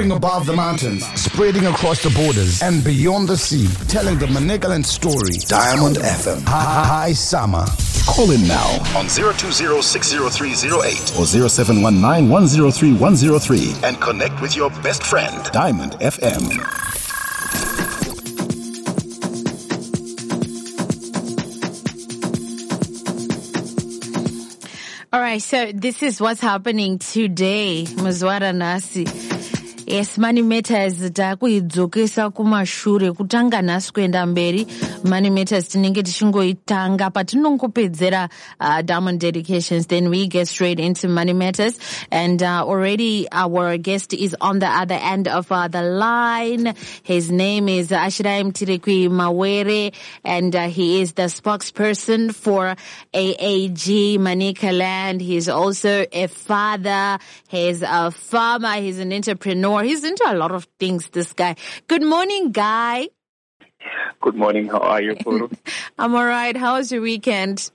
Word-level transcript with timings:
Soaring 0.00 0.16
above 0.16 0.46
the 0.46 0.54
mountains, 0.54 1.04
spreading 1.12 1.66
across 1.66 2.02
the 2.02 2.08
borders 2.08 2.62
and 2.62 2.82
beyond 2.82 3.28
the 3.28 3.36
sea, 3.36 3.68
telling 3.86 4.18
the 4.18 4.24
Manicaland 4.28 4.86
story. 4.86 5.34
Diamond 5.46 5.96
FM. 5.96 6.42
Hi, 6.46 7.12
summer. 7.12 7.66
Call 8.06 8.30
in 8.30 8.48
now 8.48 8.66
on 8.96 9.08
020-60308 9.08 11.18
or 11.18 11.26
0719-103-103 11.26 13.82
and 13.82 14.00
connect 14.00 14.40
with 14.40 14.56
your 14.56 14.70
best 14.82 15.02
friend. 15.02 15.44
Diamond 15.52 15.92
FM. 16.00 16.48
All 25.12 25.20
right, 25.20 25.42
so 25.42 25.72
this 25.74 26.02
is 26.02 26.22
what's 26.22 26.40
happening 26.40 26.98
today. 26.98 27.84
Muzwara 27.84 28.54
Nasi. 28.56 29.04
Yes, 29.90 30.18
Money 30.18 30.42
Matters 30.42 31.10
takuidzokesa 31.10 32.30
kumashure 32.30 33.12
kutanga 33.12 33.62
nhasi 33.62 33.92
kuenda 33.92 34.26
mberi. 34.26 34.66
Money 35.04 35.30
Matters 35.30 35.68
tinenge 35.68 36.02
tichingoitanga 36.02 37.10
patinongopedzera 37.10 38.28
uh, 38.60 38.82
diamond 38.82 39.18
dedications. 39.20 39.88
Then 39.88 40.08
we 40.08 40.28
get 40.28 40.46
straight 40.46 40.78
into 40.78 41.08
Money 41.08 41.32
Matters 41.32 41.76
and 42.12 42.40
uh, 42.40 42.64
already 42.64 43.26
our 43.32 43.78
guest 43.78 44.14
is 44.14 44.36
on 44.40 44.60
the 44.60 44.68
other 44.68 44.94
end 44.94 45.26
of 45.26 45.50
uh, 45.50 45.66
the 45.66 45.82
line. 45.82 46.72
His 47.02 47.32
name 47.32 47.68
is 47.68 47.88
Ashirai 47.88 48.44
Mutirikwi 48.44 49.08
Mawere. 49.08 49.92
And 50.22 50.54
uh, 50.54 50.68
he 50.68 51.00
is 51.02 51.14
the 51.14 51.24
spokesperson 51.24 52.32
for 52.32 52.76
AAG 53.12 54.18
Manicaland 54.18 55.20
he's 55.20 55.48
also 55.48 56.06
a 56.12 56.28
father. 56.28 57.18
He's 57.48 57.82
a 57.82 58.12
farmer. 58.12 58.74
He's 58.74 59.00
an 59.00 59.12
entrepreneur 59.12 59.79
He's 59.82 60.04
into 60.04 60.24
a 60.26 60.34
lot 60.34 60.52
of 60.52 60.66
things, 60.78 61.08
this 61.10 61.32
guy. 61.32 61.56
Good 61.88 62.02
morning, 62.02 62.52
guy. 62.52 63.08
Good 64.20 64.34
morning. 64.34 64.68
How 64.68 64.78
are 64.78 65.02
you, 65.02 65.14
Puru? 65.14 65.50
I'm 65.98 66.14
all 66.14 66.24
right. 66.24 66.56
How 66.56 66.76
was 66.76 66.92
your 66.92 67.02
weekend? 67.02 67.70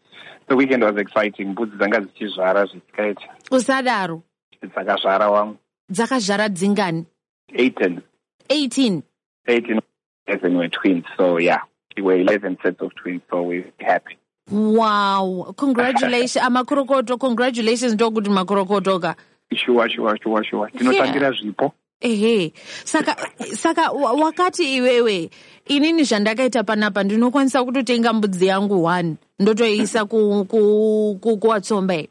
The 0.47 0.55
weekend 0.55 0.83
was 0.83 0.95
exciting. 0.97 1.47
Mbudzi 1.55 1.77
dzanga 1.77 2.01
dzichizvara 2.01 2.65
zvisikaiti. 2.65 3.25
Usadaro. 3.51 4.21
Dzakazvara 4.61 5.29
wangu. 5.29 5.57
Dzakazvara 5.91 6.49
dzingani? 6.49 7.05
18. 7.53 8.01
18. 8.49 9.01
18 9.47 9.81
11 10.27 10.57
were 10.57 10.69
twins. 10.69 11.05
So 11.17 11.37
yeah, 11.37 11.59
we 11.95 12.03
were 12.03 12.15
11 12.15 12.57
sets 12.63 12.81
of 12.81 12.93
twins. 12.95 13.21
So 13.29 13.43
we're 13.43 13.71
happy. 13.79 14.17
Wow. 14.49 15.53
Congratulations. 15.57 16.45
Amakurokoto. 16.47 17.13
Ah, 17.13 17.17
congratulations 17.17 17.93
ndokuti 17.93 18.29
makurokoto 18.29 18.99
ka. 19.01 19.15
Sure, 19.53 19.89
sure, 19.89 20.17
sure, 20.21 20.43
sure. 20.43 20.69
Tinotambira 20.71 21.31
zvipo. 21.31 21.73
Ehe. 22.01 22.53
Saka 22.83 23.15
saka 23.53 23.91
wakati 23.91 24.75
iwewe 24.75 25.29
inini 25.65 26.03
zvandakaita 26.03 26.63
panapa 26.63 27.03
ndinokwanisa 27.03 27.63
kutotenga 27.63 28.13
mbudzi 28.13 28.47
yangu 28.47 28.83
one 28.83 29.15
ndotoiisa 29.39 30.05
kuwatsomba 30.05 32.03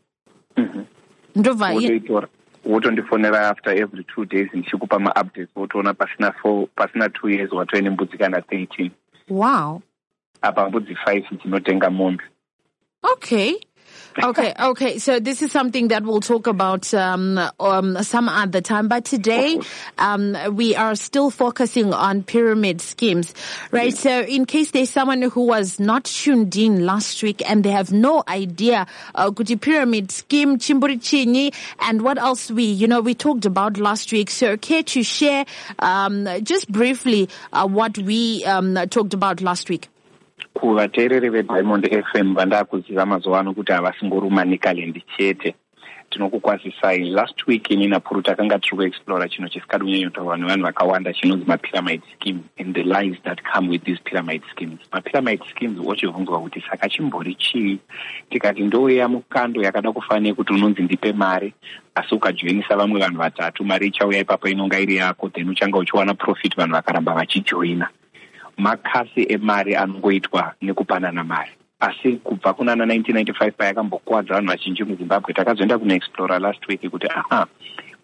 ndobva 1.36 1.74
wotondifonera 2.64 3.48
after 3.48 3.78
every 3.78 4.04
two 4.04 4.24
days 4.24 4.48
ndichikupa 4.54 4.98
maupdates 4.98 5.56
wotoona 5.56 5.94
pasina 5.94 6.32
four 6.32 6.66
pasina 6.76 7.08
two 7.08 7.30
years 7.30 7.52
watoine 7.52 7.90
mbudzi 7.90 8.18
kana 8.18 8.40
thirteen. 8.40 8.90
Wow. 9.28 9.82
Apa 10.42 10.68
mbudzi 10.68 10.94
five 10.94 11.24
tinotenga 11.42 11.90
mombe 11.90 12.24
okay 13.02 13.52
okay, 14.22 14.54
okay. 14.60 14.98
So 14.98 15.20
this 15.20 15.42
is 15.42 15.52
something 15.52 15.88
that 15.88 16.02
we'll 16.04 16.20
talk 16.20 16.46
about 16.46 16.92
um, 16.94 17.38
um, 17.60 18.02
some 18.02 18.28
other 18.28 18.60
time. 18.60 18.88
But 18.88 19.04
today, 19.04 19.60
um, 19.98 20.36
we 20.54 20.74
are 20.76 20.94
still 20.94 21.30
focusing 21.30 21.92
on 21.92 22.22
pyramid 22.22 22.80
schemes, 22.80 23.34
right? 23.70 23.94
So 23.94 24.20
in 24.20 24.46
case 24.46 24.70
there's 24.70 24.90
someone 24.90 25.22
who 25.22 25.46
was 25.46 25.78
not 25.80 26.04
tuned 26.04 26.56
in 26.56 26.86
last 26.86 27.22
week 27.22 27.48
and 27.48 27.64
they 27.64 27.70
have 27.70 27.92
no 27.92 28.22
idea, 28.28 28.86
uh, 29.14 29.30
Kuti 29.30 29.60
pyramid 29.60 30.10
scheme, 30.10 30.58
Chimburi 30.58 31.00
Chini, 31.02 31.52
and 31.80 32.02
what 32.02 32.18
else 32.18 32.50
we, 32.50 32.64
you 32.64 32.86
know, 32.86 33.00
we 33.00 33.14
talked 33.14 33.44
about 33.44 33.78
last 33.78 34.12
week. 34.12 34.30
So 34.30 34.56
care 34.56 34.82
to 34.82 35.02
share, 35.02 35.44
um, 35.78 36.28
just 36.42 36.70
briefly, 36.70 37.28
uh, 37.52 37.66
what 37.66 37.98
we, 37.98 38.44
um, 38.44 38.74
talked 38.88 39.14
about 39.14 39.40
last 39.40 39.68
week? 39.68 39.88
Kuvateereri 40.54 41.28
vediamond 41.30 41.84
fm 42.04 42.34
vandakuziva 42.34 43.06
mazuva 43.06 43.40
ano 43.40 43.54
kuti 43.54 43.72
havasingorumanicaland 43.72 45.02
chete. 45.16 45.54
Tinokukwazisai 46.10 47.10
last 47.10 47.46
week 47.46 47.70
ini 47.70 47.86
napuru 47.86 48.22
takanga 48.22 48.58
tiri 48.58 48.76
kuexplora 48.76 49.28
chinhu 49.28 49.48
chisikadi 49.48 49.84
kunyanyotaurwa 49.84 50.36
nevanhu 50.36 50.64
vakawanda 50.64 51.12
chinonzi 51.12 51.44
mapyramid 51.46 52.02
scheme 52.14 52.40
and 52.58 52.74
the 52.74 52.82
lies 52.82 53.16
that 53.24 53.40
come 53.52 53.68
with 53.68 53.84
these 53.84 53.98
pyramid 54.04 54.42
schemes. 54.50 54.78
Mapyramid 54.92 55.40
schemes 55.50 55.78
ochibvunzwa 55.86 56.40
kuti 56.40 56.64
saka 56.70 56.88
chimbori 56.88 57.34
chii? 57.34 57.78
Tikati 58.30 58.62
ndouya 58.62 59.08
mukando 59.08 59.62
yakada 59.62 59.92
kufanira 59.92 60.28
yekuti 60.28 60.52
unonzi 60.52 60.82
ndipe 60.82 61.12
mari 61.12 61.54
asi 61.94 62.14
ukajoinisa 62.14 62.76
vamwe 62.76 63.00
vanhu 63.00 63.18
vatatu 63.18 63.64
mari 63.64 63.86
ichauya 63.86 64.20
ipapo 64.20 64.48
inonga 64.48 64.80
iri 64.80 64.96
yako 64.96 65.28
then 65.28 65.48
uchanga 65.48 65.78
uchiwana 65.78 66.14
profit 66.14 66.56
vanhu 66.56 66.72
vakaramba 66.72 67.14
vachijoina 67.14 67.88
makasi 68.56 69.26
emari 69.32 69.76
anongoitwa 69.76 70.54
nekupanana 70.62 71.24
mari. 71.24 71.50
Asi 71.80 72.12
kubva 72.16 72.54
kunana 72.54 72.84
1995 72.86 73.50
payakambokwadza 73.52 74.34
vanhu 74.34 74.48
vazhinji 74.50 74.84
muzimbabwe 74.84 75.34
takazoenda 75.34 75.78
kunoexplora 75.78 76.38
last 76.38 76.68
week 76.68 76.90
kuti 76.90 77.06
aha 77.06 77.46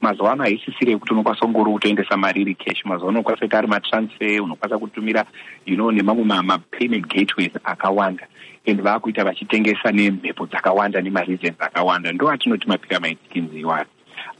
mazuva 0.00 0.32
ano 0.32 0.42
haisisiri 0.42 0.92
yekuti 0.92 1.12
unokwanisa 1.12 1.46
kungori 1.46 1.72
kutoendesa 1.72 2.16
mari 2.16 2.40
iri 2.42 2.54
cash. 2.54 2.84
Mazuva 2.84 3.08
ano 3.08 3.18
unokwanisa 3.18 3.40
kuita 3.40 3.58
ari 3.58 3.66
matransfer 3.66 4.42
unokwanisa 4.42 4.78
kutumira 4.78 5.24
you 5.66 5.76
know 5.76 5.90
nemamwe 5.92 6.24
mapayment 6.24 7.06
gateways 7.06 7.52
akawanda. 7.64 8.26
And 8.66 8.80
vaakuita 8.82 9.24
vachitengesa 9.24 9.92
nemhepo 9.92 10.46
dzakawanda 10.46 11.00
nemareasons 11.00 11.60
akawanda 11.60 12.12
ndo 12.12 12.30
atinoti 12.30 12.68
mapyramid 12.68 13.18
schemes 13.28 13.54
iwayo. 13.54 13.86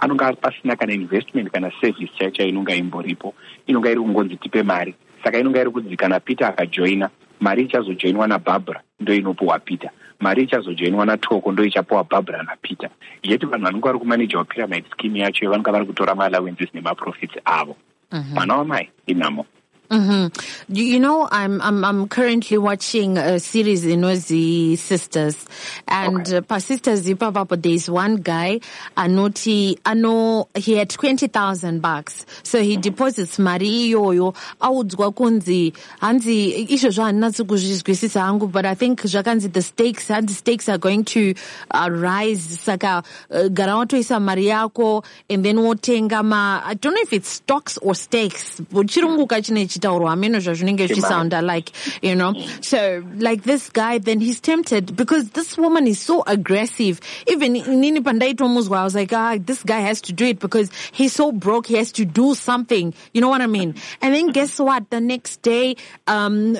Anonga 0.00 0.32
pasina 0.32 0.76
kana 0.76 0.92
investment 0.92 1.50
kana 1.50 1.72
service 1.80 2.12
chaicho 2.18 2.42
inonga 2.42 2.74
imboripo 2.74 3.34
inonga 3.66 3.90
iri 3.90 4.00
kungonzi 4.00 4.36
tipe 4.36 4.62
mari 4.62 4.94
saka 5.24 5.38
inonga 5.38 5.60
iri 5.60 5.70
kunzi 5.70 5.96
kana 5.96 6.20
peter 6.20 6.46
akajoina 6.48 7.10
mari 7.40 7.62
ichazojoinwa 7.62 8.26
nabhabhara 8.28 8.80
ndo 9.00 9.14
inopiwa 9.14 9.58
peter. 9.58 9.90
Mari 10.20 10.42
ichazojoinwa 10.42 11.06
natoko 11.06 11.52
ndo 11.52 11.64
ichapiwa 11.64 12.04
bhabhara 12.04 12.42
napeter. 12.42 12.90
Yeti 13.22 13.46
vanhu 13.46 13.64
vanonga 13.64 13.86
vari 13.86 13.98
kumaneja 13.98 14.38
wapyramid 14.38 14.84
scheme 14.90 15.20
yacho 15.20 15.50
vanonga 15.50 15.72
vari 15.72 15.86
kutora 15.86 16.14
maallowances 16.14 16.68
nemaprofits 16.74 17.34
avo. 17.44 17.76
Mwana 18.34 18.56
wamai 18.56 18.90
inamo 19.06 19.46
Mm-hmm. 19.90 20.72
You 20.72 21.00
know, 21.00 21.28
I'm 21.32 21.60
I'm 21.60 21.84
I'm 21.84 22.08
currently 22.08 22.58
watching 22.58 23.18
a 23.18 23.40
series 23.40 23.84
in 23.84 24.02
Ozi 24.02 24.78
Sisters, 24.78 25.44
and 25.88 26.20
Okay. 26.32 26.46
uh, 26.48 26.58
Sisters 26.60 27.02
there's 27.02 27.90
one 27.90 28.16
guy, 28.18 28.60
Anoti, 28.96 29.78
Ano, 29.84 30.46
he 30.54 30.74
had 30.74 30.90
twenty 30.90 31.26
thousand 31.26 31.80
bucks, 31.82 32.24
so 32.44 32.62
he 32.62 32.76
deposits 32.76 33.40
mari 33.40 33.90
iyoyo 33.90 34.32
audzwa 34.60 35.12
kunzi 35.12 35.72
hanzi 36.00 36.66
izvozvo 36.68 37.02
handinatsi 37.02 37.44
kuzvizwisisa 37.44 38.20
hangu 38.20 38.46
but 38.46 38.64
I 38.66 38.74
think 38.76 39.00
zvakanzi 39.02 39.52
the 39.52 39.62
stakes 39.62 40.08
hanzi 40.08 40.34
stakes 40.34 40.68
are 40.68 40.78
going 40.78 41.04
to 41.04 41.34
uh, 41.72 41.88
rise. 41.90 42.60
Saka 42.60 43.02
uh, 43.30 43.48
gara 43.48 43.72
watoisa 43.74 44.20
mari 44.22 44.46
yako 44.46 45.04
and 45.28 45.44
then 45.44 45.56
wotenga 45.56 46.24
ma 46.24 46.62
I 46.64 46.74
don't 46.74 46.94
know 46.94 47.02
if 47.02 47.12
it's 47.12 47.28
stocks 47.28 47.76
or 47.78 47.96
stakes. 47.96 48.60
But 48.60 48.86
chirungu 48.86 49.26
kachine 49.26 49.66
zvazvinenge 49.80 50.86
zvichisounda 50.86 51.42
like 51.42 51.72
you 52.02 52.14
know? 52.14 52.34
So 52.60 53.02
like 53.16 53.42
this 53.42 53.70
guy 53.70 53.98
then 53.98 54.20
he's 54.20 54.40
tempted 54.40 54.96
because 54.96 55.30
this 55.30 55.56
woman 55.58 55.86
is 55.86 55.98
so 55.98 56.22
aggressive. 56.26 57.00
Even 57.26 57.54
inini 57.54 58.00
pandaitomuzwa 58.00 58.78
i 58.78 58.84
was 58.84 58.94
like 58.94 59.12
ah 59.12 59.36
this 59.38 59.62
guy 59.62 59.80
has 59.80 60.00
to 60.02 60.12
do 60.12 60.26
it 60.26 60.38
because 60.38 60.70
he's 60.92 61.12
so 61.12 61.32
broke 61.32 61.66
he 61.66 61.76
has 61.76 61.92
to 61.92 62.04
do 62.04 62.34
something. 62.34 62.94
You 63.12 63.20
know 63.20 63.28
what 63.28 63.40
i 63.40 63.46
mean? 63.46 63.74
And 64.00 64.14
then 64.14 64.28
guess 64.28 64.58
what? 64.58 64.90
The 64.90 65.00
next 65.00 65.42
day 65.42 65.76
um 66.06 66.56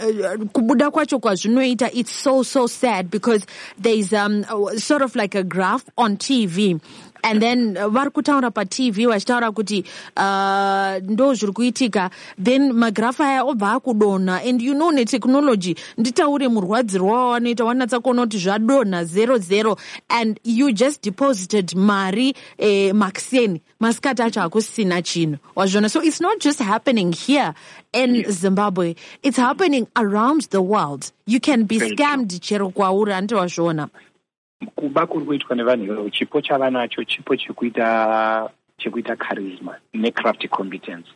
it's 1.92 2.12
so 2.12 2.42
so 2.42 2.66
sad 2.66 3.10
because 3.10 3.46
there's 3.78 4.12
um 4.12 4.44
sort 4.78 5.02
of 5.02 5.16
like 5.16 5.34
a 5.34 5.44
graph 5.44 5.84
on 5.96 6.16
tv 6.16 6.80
and 7.22 7.42
then 7.42 7.76
uh, 7.76 7.88
vari 7.88 8.10
kutaura 8.10 8.50
patv 8.50 9.06
vachitaura 9.06 9.52
kuti 9.52 9.84
uh, 10.16 11.10
ndo 11.10 11.34
zviri 11.34 11.52
kuitika. 11.52 12.10
Then 12.44 12.72
magrafu 12.72 13.22
aya 13.22 13.44
obva 13.44 13.72
akudonha. 13.72 14.42
And 14.48 14.62
you 14.62 14.74
know 14.74 14.90
netechnology 14.90 15.76
nditaure 15.98 16.48
murwadzirwa 16.48 17.12
wawanoita 17.12 17.64
wanatsa 17.64 18.00
kuona 18.00 18.22
kuti 18.22 18.38
zvadonha 18.38 19.04
zero 19.04 19.38
zero. 19.38 19.76
And 20.08 20.40
you 20.44 20.72
just 20.72 21.02
deposited 21.02 21.74
mari 21.74 22.34
eh, 22.58 22.94
maxeni 22.94 23.60
masikati 23.80 24.22
acho 24.22 24.40
hakusisina 24.40 25.02
chinhu. 25.02 25.38
Wazviona? 25.56 25.90
So 25.90 26.02
it's 26.02 26.20
not 26.20 26.40
just 26.40 26.60
happening 26.60 27.12
here 27.12 27.54
in 27.92 28.24
zimbabwe. 28.30 28.94
It's 29.22 29.36
happening 29.36 29.86
around 29.96 30.42
the 30.50 30.62
world. 30.62 31.12
You 31.26 31.40
can 31.40 31.64
be 31.64 31.78
true. 31.78 31.88
scammed 31.88 32.40
chero 32.40 32.70
kwauri 32.70 33.12
handiti 33.12 33.34
wazviona 33.34 33.88
kuba 34.66 35.06
kuri 35.06 35.24
kuitwa 35.24 35.56
nevanhu 35.56 35.84
ivavo 35.84 36.10
chipo 36.10 36.40
chava 36.40 36.70
nacho 36.70 37.04
chipo 37.04 37.36
chekuita 37.36 38.50
chekuita 38.78 39.16
charisma 39.16 39.76
necraft 39.94 40.48
competence. 40.48 41.08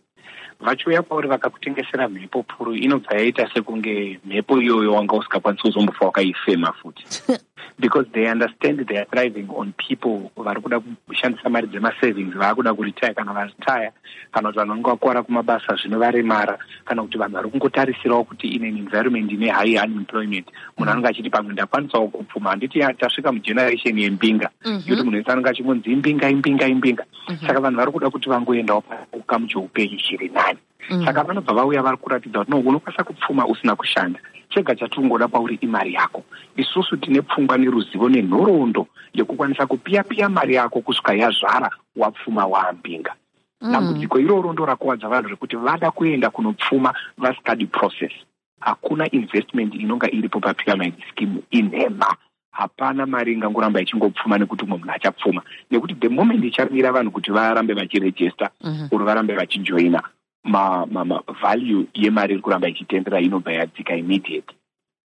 Vachiuya 0.61 1.03
pauri 1.03 1.29
vakakutengesera 1.29 2.09
mhepo 2.09 2.43
puru 2.43 2.75
inobva 2.75 3.15
yaita 3.15 3.51
sekunge 3.55 4.21
mhepo 4.25 4.63
iyoyo 4.63 4.95
wanga 4.95 5.17
usingakwanisi 5.17 5.63
kuzombofa 5.63 6.05
wakaifema 6.05 6.73
futi 6.73 7.05
because 7.79 8.07
they 8.13 8.27
understand 8.27 8.87
they 8.89 8.97
are 8.97 9.07
thriving 9.11 9.49
on 9.51 9.73
people 9.73 10.31
vari 10.37 10.61
kuda 10.61 10.81
kushandisa 10.81 11.49
mari 11.49 11.67
dzemasavings 11.67 12.35
vaakuda 12.35 12.75
kuritaya 12.75 13.15
kana 13.15 13.33
varitaya 13.33 13.93
kana 14.33 14.49
kuti 14.49 14.59
vanhu 14.59 14.73
vanenge 14.73 14.91
vakuwara 14.91 15.23
kumabasa 15.23 15.77
zvinovaremara 15.77 16.59
kana 16.85 17.03
kuti 17.03 17.19
vanhu 17.19 17.35
vari 17.35 17.51
kungotarisirawo 17.51 18.25
kuti 18.25 18.49
in 18.49 18.65
an 18.65 18.77
environment 18.77 19.33
ine 19.33 19.49
high 19.49 19.77
unemployment 19.85 20.47
munhu 20.79 20.91
anenge 20.91 21.09
achiti 21.09 21.31
pamwe 21.31 21.53
ndakwanisawo 21.53 22.09
kupfuma 22.09 22.51
handiti 22.51 22.79
tasvika 22.99 23.33
mugeneration 23.33 23.99
yembinga. 23.99 24.51
Yokuti 24.65 25.03
munhu 25.03 25.17
wese 25.17 25.33
anenge 25.33 25.49
achingonzi 25.49 25.93
imbinga 25.93 26.31
imbinga 26.31 26.69
imbinga. 26.69 27.05
Saka 27.47 27.61
vanhu 27.61 27.77
vari 27.77 27.93
kuda 27.93 28.11
kuti 28.11 28.29
vangoendawo 28.29 28.81
pakamu 28.81 29.47
cheupenyu 29.47 29.97
chiri 29.97 30.29
nani 30.29 30.59
saka 31.05 31.23
vanobva 31.25 31.55
vauya 31.55 31.83
vari 31.83 31.97
kuratidza 31.97 32.39
kuti 32.39 32.51
no 32.51 32.59
unokwanisa 32.61 33.05
kupfuma 33.05 33.47
usina 33.47 33.77
kushanda. 33.77 34.21
Chega 34.49 34.75
chatingoda 34.75 35.29
pauri 35.29 35.59
imari 35.61 35.95
yako. 35.95 36.23
Isusu 36.57 36.97
tine 36.97 37.23
pfungwa 37.23 37.59
neruzivo 37.59 38.09
nenhoroondo 38.09 38.87
yekukwanisa 39.15 39.67
kupiya 39.67 40.03
piya 40.05 40.29
mari 40.29 40.55
yako 40.55 40.81
kusvika 40.81 41.15
yazvara 41.15 41.71
wapfuma 41.97 42.47
waambinga. 42.47 43.15
Dambudziko 43.61 44.19
iroro 44.21 44.53
ndo 44.53 44.67
rakuwadza 44.67 45.09
vanhu 45.09 45.29
rekuti 45.29 45.57
vada 45.57 45.91
kuenda 45.91 46.31
kunopfuma 46.31 46.95
vasingadi 47.19 47.67
process. 47.67 48.13
Hakuna 48.61 49.11
investment 49.11 49.75
inonga 49.75 50.11
iripo 50.11 50.41
papyramid 50.41 50.95
scheme 51.11 51.41
inhema 51.51 52.17
hapana 52.51 53.07
mari 53.07 53.33
ingangoramba 53.33 53.81
ichingopfuma 53.81 54.39
nekuti 54.39 54.65
umwe 54.65 54.79
munhu 54.79 54.93
achapfuma. 54.93 55.43
Nekuti 55.71 55.95
the 55.95 56.09
moment 56.09 56.45
ichamira 56.45 56.93
vanhu 56.93 57.11
kuti 57.11 57.31
varambe 57.31 57.75
vachirejesta 57.75 58.51
uri 58.93 59.05
varambe 59.05 59.35
vachijoina 59.35 60.03
ma, 60.45 60.87
ma, 60.87 61.05
ma 61.05 61.21
value 61.43 61.87
yemari 61.95 62.35
iri 62.35 62.43
kuramba 62.43 62.69
ichitendera 62.69 63.21
inobva 63.21 63.53
yadzika 63.53 63.97
immediate. 63.97 64.55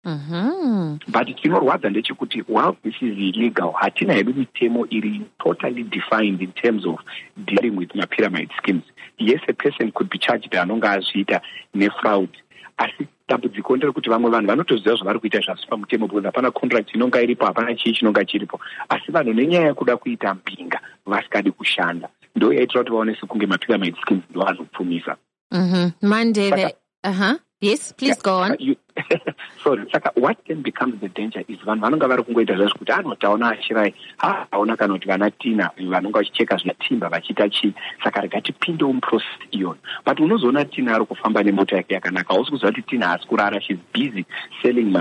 Mhm. 0.06 1.00
but 1.12 1.28
chinorwadza 1.36 1.90
ndechekuti 1.90 2.44
while 2.48 2.74
this 2.84 2.96
is 3.02 3.18
illegal 3.18 3.74
hatina 3.74 4.14
hedu 4.14 4.34
mitemo 4.34 4.88
iri 4.90 5.22
totally 5.44 5.84
defined 5.84 6.42
in 6.42 6.52
terms 6.54 6.86
of 6.86 7.00
dealing 7.46 7.76
with 7.76 7.94
mapyramid 7.96 8.50
schemes. 8.58 8.84
Yes 9.18 9.42
a 9.50 9.54
person 9.54 9.92
could 9.92 10.10
be 10.10 10.18
charged 10.18 10.56
anonge 10.56 10.88
azviita 10.88 11.42
nefraud 11.74 12.30
asi 12.78 13.08
dambudziko 13.28 13.78
nderekuti 13.78 14.10
vamwe 14.10 14.32
vanhu 14.32 14.48
vanotoziva 14.48 14.96
zvavari 14.96 15.20
kuita 15.20 15.40
zvasi 15.40 15.68
pamutemo 15.68 16.08
because 16.08 16.26
hapana 16.26 16.52
contract 16.52 16.96
inonga 16.96 17.22
iripo 17.22 17.46
hapana 17.46 17.76
chii 17.76 17.94
chinonga 17.94 18.26
chiripo. 18.26 18.60
Asi 18.90 19.12
vanhu 19.12 19.34
nenyaya 19.34 19.68
yekuda 19.68 19.98
kuita 19.98 20.34
mbinga 20.34 20.80
vasikadi 21.06 21.52
kushanda. 21.52 22.10
Ndo 22.36 22.54
yaitira 22.54 22.84
kuti 22.84 22.92
vaone 22.92 23.16
sekunge 23.16 23.46
mapyramid 23.46 23.96
schemes 24.02 24.24
ndo 24.30 24.44
anopfumisa 24.44 25.18
Mhm. 25.54 25.94
Monday, 26.02 26.50
Saka- 26.50 26.74
the, 27.04 27.10
uh-huh. 27.10 27.38
Yes, 27.62 27.92
please 27.98 28.16
go 28.22 28.38
on. 28.40 28.56
You- 28.60 28.78
sorry 29.64 29.86
saka 29.92 30.12
what 30.16 30.38
then 30.48 30.62
becomes 30.62 31.00
the 31.02 31.08
danger 31.10 31.42
is 31.48 31.60
vanhu 31.68 31.82
vanonga 31.86 32.08
vari 32.12 32.24
kungoita 32.24 32.56
zvazvo 32.56 32.78
kuti 32.80 32.92
anotaona 32.92 33.50
ashirai 33.52 33.94
ha 34.18 34.48
aona 34.52 34.76
kana 34.78 34.94
kuti 34.94 35.08
vana 35.08 35.32
tina 35.32 35.70
vanonga 35.78 36.20
vachicheka 36.20 36.58
zvatimba 36.58 37.10
vachiita 37.10 37.50
chii 37.50 37.74
saka 38.04 38.22
rega 38.22 38.42
tipindewo 38.42 38.94
muprocess 38.94 39.40
iyoyo 39.52 39.78
but 40.06 40.20
unozoona 40.20 40.66
tina 40.66 40.96
ari 40.96 41.06
kufamba 41.06 41.44
nemota 41.44 41.76
yake 41.76 41.94
yakanaka 41.94 42.34
hausi 42.34 42.52
kuziva 42.52 42.72
kuti 42.72 42.82
tina 42.82 43.08
haasi 43.08 43.28
kurara 43.28 43.62
shes 43.62 43.78
busy 43.94 44.26
selling 44.62 44.92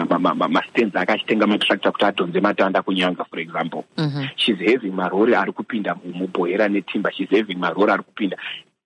mastens 0.48 0.96
ake 0.96 1.12
achitenga 1.12 1.46
matractor 1.46 1.92
kuti 1.92 2.04
adhonze 2.04 2.40
matanda 2.40 2.82
kunyanga 2.82 3.24
for 3.24 3.40
example 3.40 3.82
Mhm. 3.98 4.26
shes 4.36 4.58
having 4.58 4.92
marori 4.92 5.34
ari 5.34 5.52
kupinda 5.52 5.94
mu- 5.94 6.14
mubhohera 6.14 6.68
netimba 6.68 7.12
shes 7.12 7.30
having 7.30 7.58
marori 7.58 7.92
ari 7.92 8.02
kupinda 8.02 8.36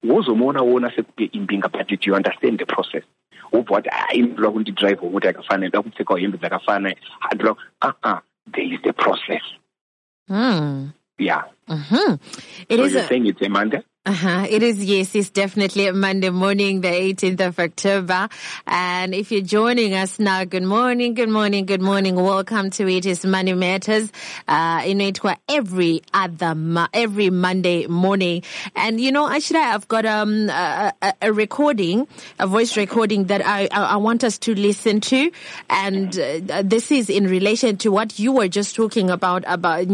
wozomuona 0.05 0.63
woona 0.63 0.91
sekunge 0.97 1.25
imbinga 1.33 1.69
but 1.69 2.07
you 2.07 2.15
understand 2.15 2.59
the 2.59 2.65
process 2.67 3.05
wobva 3.53 3.75
wati 3.75 3.89
"Ah, 3.93 4.13
inoda 4.15 4.51
kundidhiraivha 4.51 5.07
mota 5.11 5.27
yakafanana 5.27 5.67
inoda 5.67 5.83
kupfekawo 5.83 6.19
hembe 6.21 6.39
dzakafanana 6.39 6.97
handoda 7.21 7.55
uh-uh, 7.83 8.19
there 8.53 8.67
is 8.75 8.81
the 8.83 8.93
process 8.93 9.43
Hmm. 10.29 10.89
yeah 11.19 11.45
Mhm. 11.69 12.19
It 12.69 12.79
so 12.79 12.85
is 12.85 12.93
you're 12.93 13.05
a, 13.05 13.09
saying 13.09 13.27
it's 13.27 13.43
a 13.43 13.49
monday 13.49 13.83
Uh-huh. 14.05 14.49
It 14.51 14.65
is, 14.65 14.83
yes, 14.83 15.15
it's 15.15 15.31
definitely 15.31 15.87
a 15.87 15.93
Monday 15.93 16.31
morning, 16.31 16.81
the 16.81 16.89
18th 16.89 17.41
of 17.47 17.61
October. 17.61 18.29
And 18.67 19.15
if 19.15 19.31
you're 19.31 19.43
joining 19.43 19.95
us 19.95 20.19
now, 20.19 20.43
good 20.43 20.65
morning, 20.65 21.15
good 21.15 21.29
morning, 21.29 21.67
good 21.67 21.81
morning. 21.81 22.17
Welcome 22.17 22.71
to 22.71 22.89
It 22.89 23.07
is 23.07 23.25
Money 23.25 23.53
Matters. 23.53 24.11
Uh, 24.49 24.83
in 24.85 25.01
it 25.01 25.21
every 25.49 26.03
other, 26.13 26.89
every 26.93 27.31
Monday 27.31 27.87
morning. 27.87 28.43
And 28.75 29.01
you 29.01 29.13
know, 29.13 29.31
actually, 29.31 29.61
I've 29.61 29.87
got, 29.87 30.05
um, 30.05 30.51
a, 30.51 30.93
a, 31.23 31.33
recording, 31.33 32.09
a 32.41 32.49
voice 32.49 32.77
recording 32.77 33.27
that 33.27 33.47
I, 33.47 33.69
I, 33.71 33.85
I 33.85 33.97
want 33.99 34.25
us 34.25 34.37
to 34.39 34.55
listen 34.57 35.01
to. 35.03 35.31
And 35.71 36.19
uh, 36.51 36.63
this 36.65 36.91
is 36.91 37.09
in 37.09 37.29
relation 37.29 37.77
to 37.77 37.93
what 37.93 38.19
you 38.19 38.33
were 38.33 38.49
just 38.49 38.75
talking 38.75 39.11
about, 39.11 39.45
about 39.47 39.87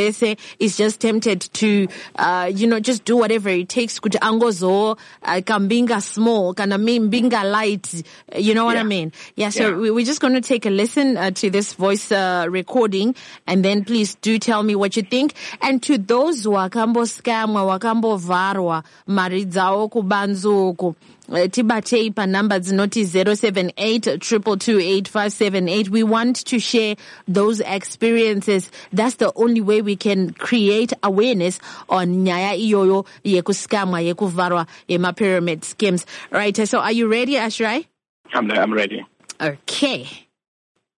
nyaya 0.00 0.12
dzekuti 0.12 0.30
tiri 0.30 0.30
muira 0.30 0.30
yembinga, 0.30 0.30
tiri 0.30 0.30
muira 0.30 0.30
yekuti 0.30 0.30
munhu 0.30 0.30
wese 0.30 0.36
is 0.58 0.76
just 0.76 1.00
tempted 1.00 1.40
to, 1.52 1.88
uh, 2.16 2.50
you 2.54 2.66
know, 2.66 2.80
just 2.80 3.04
do 3.04 3.16
whatever 3.16 3.48
it 3.50 3.68
takes 3.68 4.00
kuti 4.00 4.18
angozo 4.18 4.96
uh, 5.22 5.40
kambinga 5.42 6.00
small, 6.02 6.54
kana 6.54 6.78
mbinga 6.78 7.44
light, 7.44 8.04
you 8.36 8.54
know 8.54 8.64
what 8.64 8.76
I 8.76 8.82
mean? 8.82 9.12
Yeah, 9.36 9.50
so 9.50 9.68
Yeah. 9.70 9.76
we, 9.76 9.90
we're 9.90 10.06
just 10.06 10.20
going 10.20 10.34
to 10.34 10.40
take 10.40 10.66
a 10.66 10.70
listen 10.70 11.16
uh, 11.16 11.30
to 11.32 11.50
this 11.50 11.74
voice 11.74 12.10
uh, 12.12 12.46
recording 12.48 13.14
and 13.46 13.64
then 13.64 13.84
please 13.84 14.16
do 14.22 14.38
tell 14.38 14.62
me 14.62 14.74
what 14.74 14.96
you 14.96 15.02
think. 15.02 15.34
And 15.60 15.82
to 15.84 15.98
those 15.98 16.46
wakamboskamwa, 16.46 17.64
wakambovharwa 17.64 18.82
mari 19.06 19.44
dzavo 19.44 19.88
kubanze 19.88 20.48
uku, 20.48 20.94
uh, 21.30 21.48
tibatei 21.48 22.10
panumber 22.12 22.60
dzinoti 22.60 23.04
078 23.04 25.90
we 25.90 26.02
want 26.02 26.44
to 26.44 26.58
share 26.58 26.96
those 27.28 27.60
experiences. 27.60 28.70
That's 28.92 29.16
the 29.16 29.32
only 29.34 29.60
way 29.60 29.82
we 29.82 29.96
can 29.96 30.32
create 30.32 30.92
awareness 31.02 31.58
on 31.88 32.24
nyaya 32.24 32.54
iyoyo 32.54 33.06
yekuskamwa 33.24 34.00
yekuvharwa 34.02 34.66
yemapyramid 34.88 35.64
schemes. 35.64 36.06
Right 36.30 36.56
so 36.56 36.80
are 36.80 36.92
you 36.92 37.08
ready 37.08 37.34
ashirai 37.34 37.86
I'm, 38.32 38.48
there. 38.48 38.60
I'm 38.60 38.72
ready. 38.72 39.04
Okay. 39.40 40.08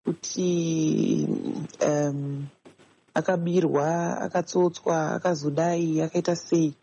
Kuti 0.06 1.26
um, 1.80 2.50
akabirwa 3.14 4.18
akatsotswa 4.20 5.12
akazodai 5.12 6.00
akaita 6.00 6.36
sei. 6.36 6.74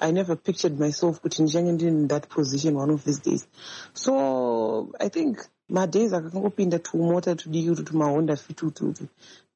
I 0.00 0.10
never 0.12 0.36
pictured 0.36 0.78
myself 0.80 1.20
kuti 1.20 1.42
ndichange 1.42 1.72
ndiri 1.72 1.90
in 1.90 2.08
that 2.08 2.28
position 2.28 2.76
one 2.76 2.92
of 2.92 3.04
these 3.04 3.20
days. 3.20 3.46
So 3.94 4.88
i 5.00 5.08
think 5.08 5.38
madays 5.68 6.12
akangopinda 6.12 6.78
tumota 6.78 7.34
tudiki 7.34 7.68
kuti 7.68 7.82
tumahonda 7.82 8.36
fit 8.36 8.62
ututu 8.62 9.04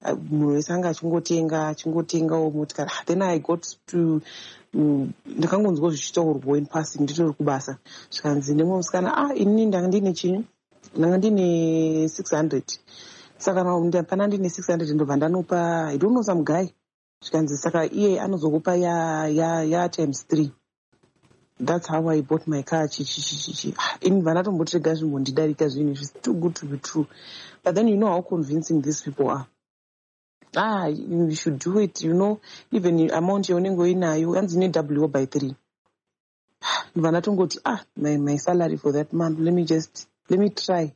uh, 0.02 0.18
munhu 0.30 0.48
wese 0.48 0.72
anga 0.72 0.88
achingotenga 0.88 1.68
achingotengawo 1.68 2.50
motikari. 2.50 2.90
Ah, 2.92 3.04
then 3.06 3.22
i 3.22 3.38
got 3.38 3.66
to 3.86 4.20
mm, 4.74 5.12
ndakangonzwa 5.26 5.90
zvichitaurwa 5.90 6.58
in 6.58 6.66
passing 6.66 7.00
nditori 7.02 7.32
kubasa. 7.32 7.76
Zvikanzi 8.10 8.54
ndimwe 8.54 8.76
musikana 8.76 9.16
ah 9.16 9.34
inini 9.34 9.66
ndanga 9.66 9.88
ndine 9.88 10.12
chini? 10.12 10.44
Ndanga 10.96 11.18
ndine 11.18 12.06
600 12.06 12.62
saka 13.38 13.64
na- 13.64 14.02
pana 14.02 14.26
ndine 14.26 14.48
600 14.48 14.94
ndobva 14.94 15.16
ndanopa 15.16 15.88
i 15.92 15.98
don't 15.98 16.12
know 16.12 16.22
some 16.22 16.42
guy. 16.42 16.66
Zvikanzi 17.22 17.56
saka 17.56 17.84
iye 17.92 18.20
anozokupa 18.20 18.76
ya, 18.76 19.28
ya, 19.28 19.62
ya 19.64 19.88
times 19.88 20.26
three. 20.28 20.52
That's 21.58 21.88
how 21.88 22.08
i 22.10 22.22
bought 22.22 22.46
my 22.46 22.62
car. 22.62 22.88
Chichichichichi 22.88 23.74
ini 24.00 24.20
vandatomboti 24.20 24.76
rega 24.76 24.94
zvimbondidarika 24.94 25.68
zvinhu 25.68 25.92
izvi 25.92 26.20
too 26.22 26.34
good 26.34 26.54
to 26.54 26.66
be 26.66 26.76
true. 26.78 27.06
But 27.64 27.74
then 27.74 27.88
you 27.88 27.96
know 27.96 28.08
how 28.08 28.22
convincing 28.22 28.82
these 28.82 29.02
people 29.02 29.28
are. 29.30 29.46
Ah 30.56 30.86
you 30.88 31.34
should 31.34 31.58
do 31.58 31.78
it 31.80 32.02
you 32.02 32.12
know. 32.14 32.40
Even 32.72 33.10
amount 33.10 33.48
yaunenge 33.48 33.80
uinayo 33.82 34.32
hanzi 34.32 34.58
nedouble 34.58 35.08
by 35.08 35.26
three. 35.26 35.54
Vanatongoti 36.96 37.60
ah 37.64 37.80
my, 37.96 38.16
my 38.18 38.36
salary 38.38 38.76
for 38.76 38.92
that 38.92 39.12
month 39.12 39.38
let 39.38 39.54
me 39.54 39.64
just 39.64 40.08
let 40.28 40.38
me 40.38 40.50
try 40.50 40.92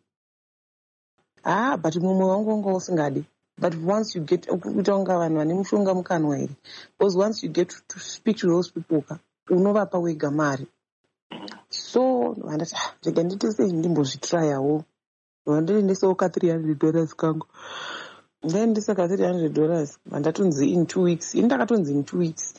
ah 1.44 1.76
but 1.76 1.96
mumwe 1.96 2.24
wangu 2.24 2.50
wanga 2.50 2.68
usingadi 2.74 3.24
but 3.58 3.74
once 3.86 4.18
you 4.18 4.24
get 4.24 4.46
kuita 4.48 4.92
kunga 4.92 5.18
vanhu 5.18 5.36
vane 5.38 5.54
mushonga 5.54 5.94
mukanwa 5.94 6.36
here 6.36 6.54
because 6.98 7.18
once 7.18 7.46
you 7.46 7.52
get 7.52 7.68
to 7.88 8.00
speak 8.00 8.36
to 8.36 8.46
those 8.46 8.72
people 8.72 9.02
ka 9.02 9.18
unovapa 9.50 9.98
wega 9.98 10.30
mari. 10.30 10.66
So 11.68 12.32
vandati 12.38 12.74
ah 12.76 12.94
rega 13.04 13.22
nditi 13.22 13.52
sei 13.52 13.72
ndimbozvitrayawo 13.72 14.84
vandinendesawo 15.46 16.14
ka 16.14 16.26
300 16.26 16.74
dollars 16.74 17.16
kangu. 17.16 17.46
Ndaendesa 18.42 18.94
ka 18.94 19.06
300 19.06 19.48
dollars 19.48 19.98
vandatonzi 20.06 20.70
in 20.72 20.86
two 20.86 21.02
weeks. 21.02 21.34
Ini 21.34 21.46
ndakatonzi 21.46 21.92
in 21.92 22.04
two 22.04 22.18
weeks 22.18 22.54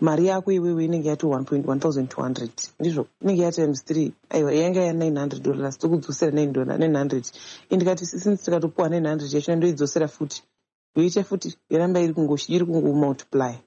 mari 0.00 0.26
yako 0.26 0.52
iwewe 0.52 0.84
inenge 0.84 1.08
yati 1.08 1.26
1200 1.26 2.48
ndizvo 2.80 3.06
inenge 3.22 3.42
ya 3.42 3.52
times 3.52 3.84
3 3.90 4.10
aiwa 4.30 4.52
yanga 4.52 4.80
ya 4.80 4.92
900 4.92 5.40
dollars 5.40 5.78
tokudzosera 5.78 6.32
9 6.32 6.64
900 6.64 7.32
indikati 7.70 8.06
since 8.06 8.44
tikatopuwa 8.44 8.88
900 8.88 9.34
yacho 9.36 9.56
ndoidzosera 9.56 10.08
futi. 10.08 10.42
Yoita 10.96 11.24
futi 11.24 11.56
yoramba 11.70 12.00
iri 12.00 12.12
kungo- 12.12 12.52
iri 12.54 12.64
kungomultiply 12.66 13.58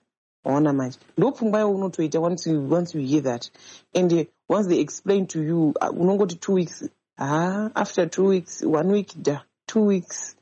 waona 0.46 0.74
manje? 0.74 1.00
Ndopfungwa 1.18 1.60
yaunotoita 1.60 2.20
once 2.20 2.50
you, 2.52 2.74
once 2.74 2.98
you 2.98 3.08
hear 3.08 3.24
that. 3.24 3.52
And 3.96 4.28
once 4.50 4.68
they 4.70 4.80
explain 4.80 5.28
to 5.28 5.44
you 5.44 5.74
uh, 5.82 6.00
unongoti 6.02 6.36
two 6.36 6.54
weeks 6.54 6.90
ah 7.18 7.70
after 7.76 8.10
two 8.10 8.26
weeks 8.28 8.62
one 8.64 8.92
week 8.92 9.14
da 9.22 9.42
two 9.68 9.86
weeks. 9.86 10.36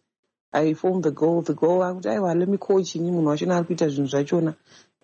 I 0.52 0.74
form 0.74 1.02
the 1.02 1.12
goal 1.12 1.42
the 1.44 1.54
goal 1.54 1.84
akuti 1.84 2.10
aiwa 2.10 2.34
let 2.36 2.48
me 2.50 2.58
call 2.58 2.84
chinyi 2.84 3.12
munhu 3.12 3.28
wachona 3.30 3.56
ari 3.58 3.66
kuita 3.66 3.88
zvinhu 3.90 4.08
zvachona 4.10 4.54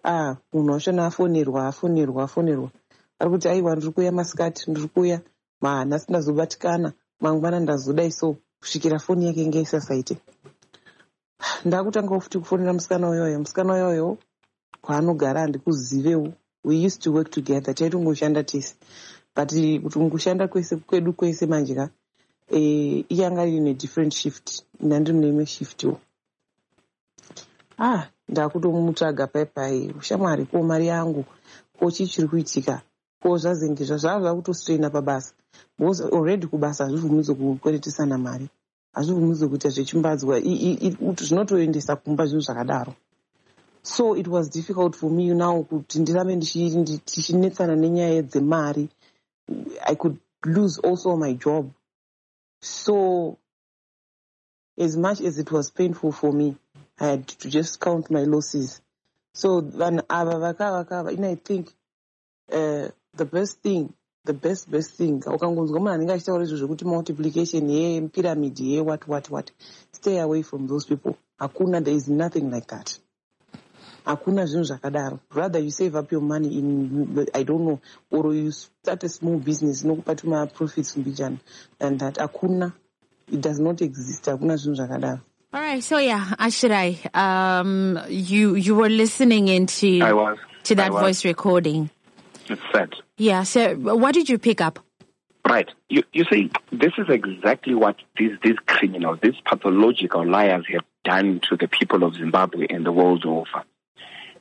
ah 0.08 0.36
munhu 0.54 0.72
wachona 0.74 1.06
afonerwa 1.06 1.68
afonerwa 1.68 2.24
afonerwa 2.24 2.70
ari 3.20 3.30
kuti 3.32 3.48
aiwa 3.50 3.76
ndiri 3.76 3.92
kuuya 3.92 4.12
masikati 4.12 4.72
ndiri 4.72 4.88
kuuya 4.88 5.22
manhasi 5.62 6.06
ndazobatikana. 6.10 6.94
Mangwana 7.22 7.60
ndazodai 7.60 8.12
so 8.12 8.36
kusvikira 8.60 9.00
foni 9.00 9.26
yake 9.28 9.42
inge 9.44 9.62
isasaite 9.62 10.18
ndakutangawo 11.66 12.20
futi 12.20 12.40
kufonera 12.40 12.74
musikana 12.74 13.10
uyoyo. 13.10 13.40
Musikana 13.40 13.74
uyoyo 13.74 14.18
kwaanogara 14.82 15.42
handikuzivewo 15.42 16.34
we 16.64 16.86
used 16.86 17.02
to 17.02 17.14
work 17.14 17.30
together. 17.32 17.76
Taitongoshanda 17.76 18.44
tese. 18.44 18.76
But 19.36 19.54
eh, 19.54 19.82
kungoshanda 19.82 20.48
kwese 20.48 20.76
kwedu 20.76 21.14
kwese 21.14 21.46
manje 21.46 21.76
ka 21.76 21.90
eh, 22.50 23.06
iye 23.10 23.26
anga 23.26 23.46
ine 23.46 23.74
different 23.74 24.14
shift. 24.14 24.64
Ina 24.84 25.00
ndiri 25.00 25.18
neimwe 25.18 25.46
shiftwo 25.46 26.00
ah 27.80 28.08
ndakutomutsvaga 28.30 29.28
paipai. 29.28 29.94
Shamwari 30.02 30.46
ko 30.46 30.64
mari 30.64 30.88
yangu? 30.88 31.26
Ko 31.80 31.92
chii 31.92 32.08
chiri 32.08 32.28
kuitika? 32.28 32.82
Ko 33.22 33.38
zvazengezva 33.38 33.98
zvava 33.98 34.22
zvakutostraina 34.22 34.90
pabasa. 34.90 35.34
Because 35.78 36.02
already 36.02 36.48
kubasa 36.48 36.84
hazvibvumidzo 36.84 37.36
kukweretesana 37.36 38.18
mari 38.18 38.50
hazvibvumidzo 38.96 39.50
kuita 39.50 39.70
zvechimbadzwa 39.70 40.40
zvinotoendesa 41.28 41.96
kumba 41.96 42.26
zvinhu 42.26 42.42
zvakadaro. 42.42 42.94
So 43.84 44.16
it 44.16 44.28
was 44.28 44.50
difficult 44.50 44.96
for 44.96 45.12
me 45.12 45.34
now 45.34 45.64
kuti 45.64 46.00
ndirambe 46.00 46.38
tichinetsana 47.06 47.76
nenyaya 47.76 48.22
dzemari 48.22 48.90
i 49.86 49.96
could 49.96 50.18
lose 50.46 50.80
also 50.80 51.16
my 51.16 51.34
job. 51.34 51.72
So 52.62 53.38
as 54.78 54.98
much 54.98 55.22
as 55.22 55.38
it 55.38 55.52
was 55.52 55.72
painful 55.72 56.12
for 56.12 56.34
me 56.34 56.56
i 57.00 57.06
had 57.08 57.28
to 57.28 57.50
just 57.50 57.80
count 57.80 58.10
my 58.10 58.24
losses. 58.24 58.82
So 59.34 59.62
vakava 59.62 60.88
kava 60.88 61.10
and 61.10 61.26
i 61.26 61.36
think 61.36 61.74
uh, 62.52 62.90
the 63.14 63.26
best 63.26 63.62
thing 63.62 63.94
the 64.26 64.34
best 64.34 64.72
best 64.72 64.98
thing 64.98 65.24
ukangonzwa 65.26 65.80
munhu 65.80 65.94
anenge 65.94 66.14
achitaura 66.14 66.44
izvo 66.44 66.58
zvekuti 66.58 66.86
multiplication 66.86 67.70
yepyramid 67.70 68.60
ye 68.60 68.82
what 68.82 69.08
what 69.08 69.30
what 69.30 69.52
stay 69.92 70.20
away 70.20 70.44
from 70.44 70.68
those 70.68 70.88
people. 70.88 71.16
Hakuna 71.40 71.84
there 71.84 71.96
is 71.96 72.08
nothing 72.08 72.50
like 72.52 72.68
that. 72.68 73.00
Hakuna 74.06 74.46
zvinhu 74.46 75.20
rather 75.34 75.60
you 75.60 75.72
save 75.72 75.96
up 75.96 76.12
your 76.12 76.22
money 76.22 76.58
in 76.58 77.28
i 77.34 77.44
don't 77.44 77.66
know 77.66 77.80
or 78.10 78.34
you 78.34 78.52
start 78.52 79.04
a 79.04 79.10
small 79.10 79.38
business 79.38 79.84
inokupa 79.84 80.16
tuma 80.16 80.48
profits 80.48 80.98
mbijana 80.98 81.38
and 81.80 82.00
that. 82.00 82.16
Hakuna 82.18 82.74
it 83.32 83.42
does 83.42 83.60
not 83.60 83.82
exist. 83.82 84.26
Hakuna 84.26 84.58
zvinhu 84.58 85.20
All 85.56 85.62
right, 85.62 85.82
so 85.82 85.98
yeah, 86.00 86.36
Ashirai, 86.38 87.16
um, 87.16 87.98
you 88.10 88.56
you 88.56 88.76
were 88.76 88.90
listening 88.90 89.48
into 89.48 90.02
I 90.04 90.12
was. 90.12 90.38
to 90.64 90.76
that 90.76 90.92
was. 90.92 91.02
voice 91.02 91.24
recording. 91.24 91.90
It's 92.50 92.62
sad. 92.74 92.94
Yeah. 93.16 93.44
So, 93.44 93.76
what 93.76 94.14
did 94.14 94.28
you 94.28 94.38
pick 94.38 94.60
up? 94.60 94.80
Right. 95.48 95.70
You, 95.88 96.04
you 96.12 96.26
see, 96.30 96.52
this 96.74 96.92
is 96.98 97.06
exactly 97.08 97.74
what 97.74 97.96
these, 98.18 98.32
these 98.44 98.58
criminals, 98.66 99.20
these 99.24 99.40
pathological 99.46 100.28
liars 100.30 100.66
have 100.74 100.84
done 101.06 101.40
to 101.50 101.56
the 101.56 101.70
people 101.70 102.04
of 102.04 102.16
Zimbabwe 102.16 102.68
and 102.70 102.86
the 102.86 102.92
world 102.92 103.24
over. 103.26 103.64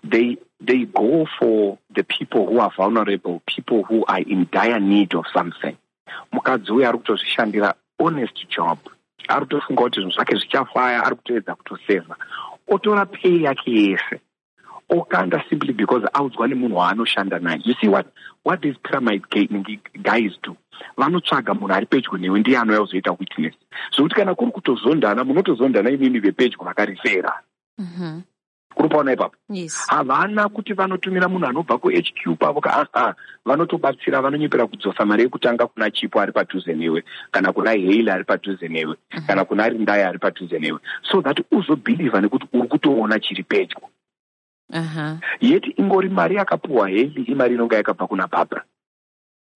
They, 0.03 0.39
they 0.61 0.85
go 0.85 1.29
for 1.39 1.79
the 1.95 2.03
people 2.03 2.49
who 2.49 2.59
are 2.59 2.73
vulnerable, 2.77 3.41
people 3.47 3.85
who 3.85 4.05
are 4.07 4.19
in 4.19 4.49
dire 4.51 4.81
need 4.81 5.15
of 5.15 5.27
something. 5.33 5.77
mukadzi 6.33 6.73
uyu 6.73 6.89
ari 6.89 6.99
kutozvishandira 6.99 7.75
honest 7.99 8.49
job 8.49 8.79
ari 9.29 9.41
kutofunga 9.47 9.83
kuti 9.83 10.01
zvinhu 10.01 10.11
zvake 10.15 10.37
zvichafaya 10.37 11.05
ari 11.05 11.17
kutoedza 11.17 11.55
kutosevha 11.55 12.17
otora 12.69 13.07
pay 13.07 13.43
yake 13.43 13.71
yese 13.71 14.21
okanda 14.89 15.45
simply 15.49 15.73
because 15.73 16.05
audzwa 16.13 16.49
nemunhu 16.49 16.77
waanoshanda 16.77 17.39
naye. 17.39 17.61
You 17.65 17.75
see 17.81 17.89
what, 17.89 18.07
what 18.45 18.61
these 18.63 18.77
pyramid 18.83 19.23
ga- 19.31 19.79
guys 20.03 20.33
do? 20.43 20.57
Vanotsvaga 20.97 21.55
munhu 21.55 21.75
ari 21.75 21.87
pedyo 21.87 22.19
newe 22.19 22.41
ndiye 22.41 22.59
anouya 22.59 22.81
kuzoita 22.81 23.13
witness. 23.13 23.55
Zvokuti 23.97 24.15
kana 24.15 24.35
kuri 24.35 24.51
kutozondana 24.53 25.25
munotozondana 25.25 25.91
imimi 25.91 26.21
vepedyo 26.21 26.59
vakarifera. 26.65 27.33
Mm-hmm. 27.79 28.23
Kuri 28.75 28.89
paona 28.89 29.13
ipapo. 29.13 29.37
Havana 29.89 30.49
kuti 30.49 30.73
vanotumira 30.73 31.29
munhu 31.29 31.47
anobva 31.47 31.79
kuhq 31.79 32.39
pavo 32.39 32.61
ka 32.61 32.87
aa 32.95 33.15
vanotobatsira 33.45 34.21
vanonyepera 34.23 34.67
kudzosa 34.67 35.05
mari 35.07 35.23
yekutanga 35.23 35.67
kuna 35.67 35.91
chipo 35.91 36.21
ari 36.21 36.33
padhuze 36.33 36.75
newe 36.75 37.05
kana 37.31 37.53
kuna 37.53 37.71
hail 37.71 38.09
ari 38.11 38.25
padhuze 38.25 38.69
newe 38.69 38.97
kana 39.27 39.45
kuna 39.45 39.69
rindai 39.69 40.03
ari 40.03 40.19
padhuze 40.19 40.59
newe. 40.59 40.79
So 41.11 41.23
that 41.23 41.41
uzobhilivha 41.51 42.21
nekuti 42.21 42.47
uri 42.53 42.69
kutoona 42.69 43.21
chiri 43.21 43.43
pedyo. 43.43 43.81
Yeti 45.41 45.71
ingori 45.77 46.09
mari 46.09 46.37
yakapiwa 46.37 46.83
haili 46.89 47.23
imari 47.23 47.55
inonga 47.55 47.77
yakabva 47.77 48.07
kuna 48.07 48.27
bhabra 48.27 48.65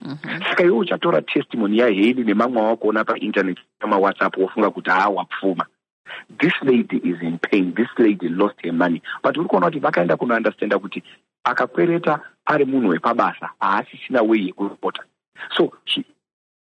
Mm-hmm. 0.01 0.43
saka 0.43 0.63
iwe 0.65 0.77
uchatora 0.79 1.23
testimony 1.23 1.79
yahaili 1.79 2.25
nemamwe 2.25 2.63
wakuona 2.63 3.05
painternet 3.05 3.59
namawhatsapp 3.81 4.37
wofunga 4.39 4.71
kuti 4.71 4.91
haa 4.91 5.09
wapfuma 5.09 5.67
this 6.41 6.53
lady 6.63 6.97
is 6.97 7.21
in 7.23 7.39
pain. 7.39 7.75
This 7.77 7.89
lady 7.99 8.29
lost 8.29 8.57
her 8.65 8.73
money. 8.73 9.03
But 9.23 9.37
uri 9.37 9.49
kuona 9.49 9.67
kuti 9.67 9.81
vakaenda 9.81 10.17
kunounderstanda 10.17 10.79
kuti 10.79 11.03
akakwereta 11.45 12.21
ari 12.47 12.65
munhu 12.65 12.89
wepabasa 12.89 13.51
haasisina 13.61 14.23
way 14.23 14.47
yekuripota 14.47 15.03
so 15.57 15.73
she 15.85 16.05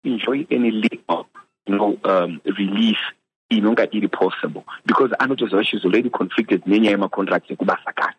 enjoy 0.04 0.46
any 0.50 0.70
legal 0.70 1.26
you 1.66 1.76
know, 1.76 1.98
um, 2.04 2.40
relief 2.44 2.98
inonga 3.50 3.88
iri 3.92 4.08
possible 4.08 4.64
because 4.86 5.10
anotoziva 5.18 5.64
she's 5.64 5.84
already 5.84 6.10
conflicted 6.10 6.62
nenyaya 6.64 6.96
yemacontracts 6.96 7.50
ekubasa 7.50 7.92
kare. 7.94 8.14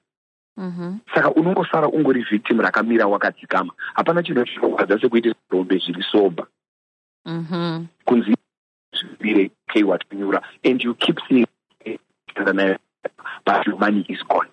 Mm-hmm. 0.58 0.98
saka 1.16 1.32
unongosara 1.32 1.88
ungori 1.88 2.24
victim 2.32 2.60
rakamira 2.60 3.08
wakadzikama. 3.08 3.74
Hapana 3.94 4.24
chinhu 4.24 4.46
chinorwadza 4.46 5.00
sekuiti 5.00 5.34
zvirombe 5.50 5.78
zviri 5.78 6.04
soba. 6.12 6.48
Mm-hmm. 7.26 7.88
kunzi 8.06 8.36
k 9.22 9.84
watonyura 9.84 10.42
and 10.64 10.84
you 10.84 10.94
keep 10.96 11.20
seeing 11.28 11.48
but 13.46 13.66
your 13.68 13.78
money 13.78 14.06
is 14.10 14.22
gone 14.24 14.48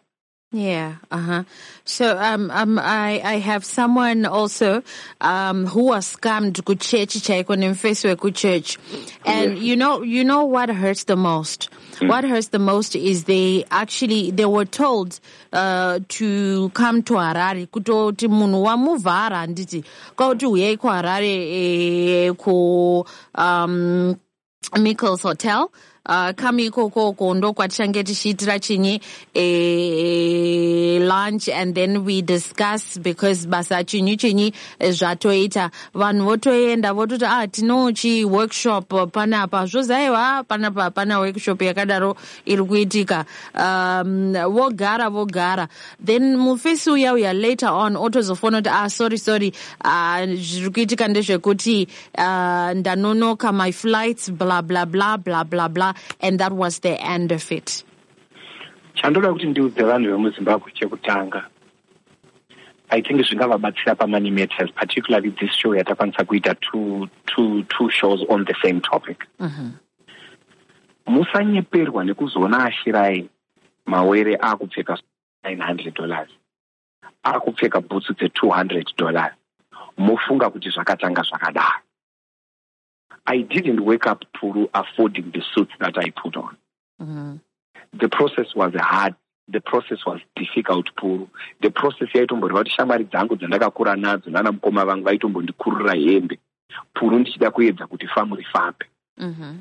Yeah, 0.52 0.96
uh-huh. 1.12 1.44
So 1.84 2.18
um 2.18 2.50
um 2.50 2.76
I 2.80 3.20
I 3.22 3.34
have 3.38 3.64
someone 3.64 4.26
also 4.26 4.82
um 5.20 5.66
who 5.66 5.84
was 5.84 6.16
scammed 6.16 6.64
ku 6.64 6.74
church 6.74 7.14
nemfeswe 7.14 8.18
ku 8.18 8.32
church. 8.32 8.76
And 9.24 9.58
you 9.58 9.76
know 9.76 10.02
you 10.02 10.24
know 10.24 10.44
what 10.46 10.68
hurts 10.68 11.04
the 11.04 11.14
most? 11.14 11.68
What 12.00 12.24
hurts 12.24 12.48
the 12.48 12.58
most 12.58 12.96
is 12.96 13.24
they 13.24 13.64
actually 13.70 14.32
they 14.32 14.44
were 14.44 14.64
told 14.64 15.20
uh 15.52 16.00
to 16.18 16.70
come 16.70 17.04
to 17.04 17.14
Harare 17.14 17.68
kutoti 17.68 18.26
munhu 18.26 18.64
wamuvhara 18.64 19.46
handiti 19.46 19.84
kwauti 20.16 20.46
uyai 20.46 20.76
kuharare 20.76 22.36
ku 22.36 23.06
um 23.36 24.18
Michael's 24.78 25.22
Hotel. 25.22 25.72
Uh, 26.10 26.30
kami 26.34 26.64
ikokoko 26.64 27.34
ndo 27.34 27.52
kwatichange 27.52 28.02
tichiitira 28.04 28.58
chinyi 28.58 29.00
eh, 29.34 31.00
lunch 31.00 31.48
and 31.48 31.74
then 31.76 32.04
we 32.04 32.20
discuss 32.20 32.98
because 32.98 33.46
basa 33.46 33.84
chinyi 33.84 34.16
chinyi 34.16 34.52
eh, 34.80 34.92
zvatoita. 34.92 35.70
Vanhu 35.94 36.24
votoenda 36.24 36.92
vototi 36.92 37.24
ah 37.24 37.46
tinochi 37.46 38.24
workshop 38.24 38.88
panapa. 39.12 39.66
Zvozi 39.66 39.92
aiwa 39.92 40.44
panapa 40.44 40.82
hapana 40.82 41.20
workshop 41.20 41.62
yakadaro 41.62 42.16
iri 42.44 42.62
kuitika. 42.64 43.24
Um, 43.54 44.32
vogara 44.32 45.10
vogara. 45.10 45.68
Then 46.04 46.36
mufesi 46.36 46.90
uya 46.90 47.12
uya 47.12 47.32
later 47.32 47.68
on 47.68 47.94
otozofona 47.94 48.62
kuti 48.62 48.70
ah 48.72 48.88
sorry 48.88 49.18
sorry. 49.18 49.52
Ah, 49.84 50.26
zviri 50.26 50.70
kuitika 50.70 51.08
ndezvekuti 51.08 51.88
uh, 52.18 52.72
ndanonoka 52.74 53.52
my 53.52 53.70
flights 53.70 54.28
blah 54.30 54.62
blah 54.62 54.86
blah 54.86 55.16
blah 55.16 55.44
blah 55.44 55.68
blah 55.68 55.99
and 56.20 56.38
that 56.40 56.52
was 56.52 56.80
the 56.80 57.00
end 57.00 57.32
of 57.32 57.52
it. 57.52 57.84
Chandoda 58.94 59.32
kuti 59.32 59.46
ndiudze 59.46 59.82
vanhu 59.82 60.10
vemuzimbabwe 60.10 60.72
chekutanga 60.72 61.46
i 62.90 63.00
think 63.00 63.20
zvingavabatsira 63.20 63.94
pamoney 63.94 64.30
matters 64.32 64.70
particularly 64.72 65.30
this 65.30 65.52
show 65.54 65.74
yatakwanisa 65.74 66.24
kuita 66.24 66.54
two, 66.60 67.08
two, 67.26 67.64
two 67.64 67.90
shows 67.90 68.24
on 68.28 68.44
the 68.44 68.54
same 68.62 68.80
topic. 68.80 69.26
Mhm. 69.40 69.70
musanyeperwa 71.06 72.04
nekuzoona 72.04 72.64
ashirai 72.64 73.28
mawere 73.86 74.36
akupfeka 74.36 74.98
900 75.44 75.94
dollars 75.94 76.28
akupfeka 77.22 77.80
bhutsu 77.80 78.12
dze200 78.12 78.96
dollars. 78.96 79.32
Mofunga 79.98 80.50
kuti 80.50 80.70
zvakatanga 80.70 81.22
zvakadaro 81.22 81.82
i 83.26 83.42
didn't 83.42 83.80
wake 83.80 84.06
up 84.06 84.24
puru 84.32 84.68
affording 84.74 85.30
the 85.32 85.42
suits 85.54 85.72
that 85.78 85.98
i 85.98 86.10
put 86.10 86.36
on. 86.36 86.56
Mhm. 87.00 87.38
the 87.98 88.08
process 88.08 88.54
was 88.54 88.72
hard. 88.74 89.14
The 89.52 89.60
process 89.60 90.06
was 90.06 90.20
difficult 90.36 90.86
puru 90.96 91.28
the 91.60 91.70
process 91.70 92.08
yaitomboriva 92.14 92.58
kuti 92.58 92.70
shamwari 92.70 93.04
dzangu 93.04 93.36
dzandakakura 93.36 93.96
nadzo 93.96 94.30
nana 94.30 94.52
mukoma 94.52 94.84
vangu 94.84 95.04
vaitombondikurira 95.04 95.94
hembe. 95.94 96.38
Puru 96.94 97.18
ndichida 97.18 97.50
kuedza 97.50 97.86
kuti 97.86 98.06
famu 98.06 98.36
rifambe 98.36 98.86
Mhm. 99.18 99.58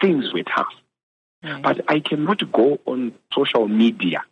things 0.00 0.32
were 0.32 0.44
tough. 0.44 0.74
Right. 1.42 1.62
but 1.62 1.80
i 1.88 2.00
cannot 2.00 2.44
go 2.52 2.78
on 2.86 3.12
social 3.34 3.66
media 3.68 4.22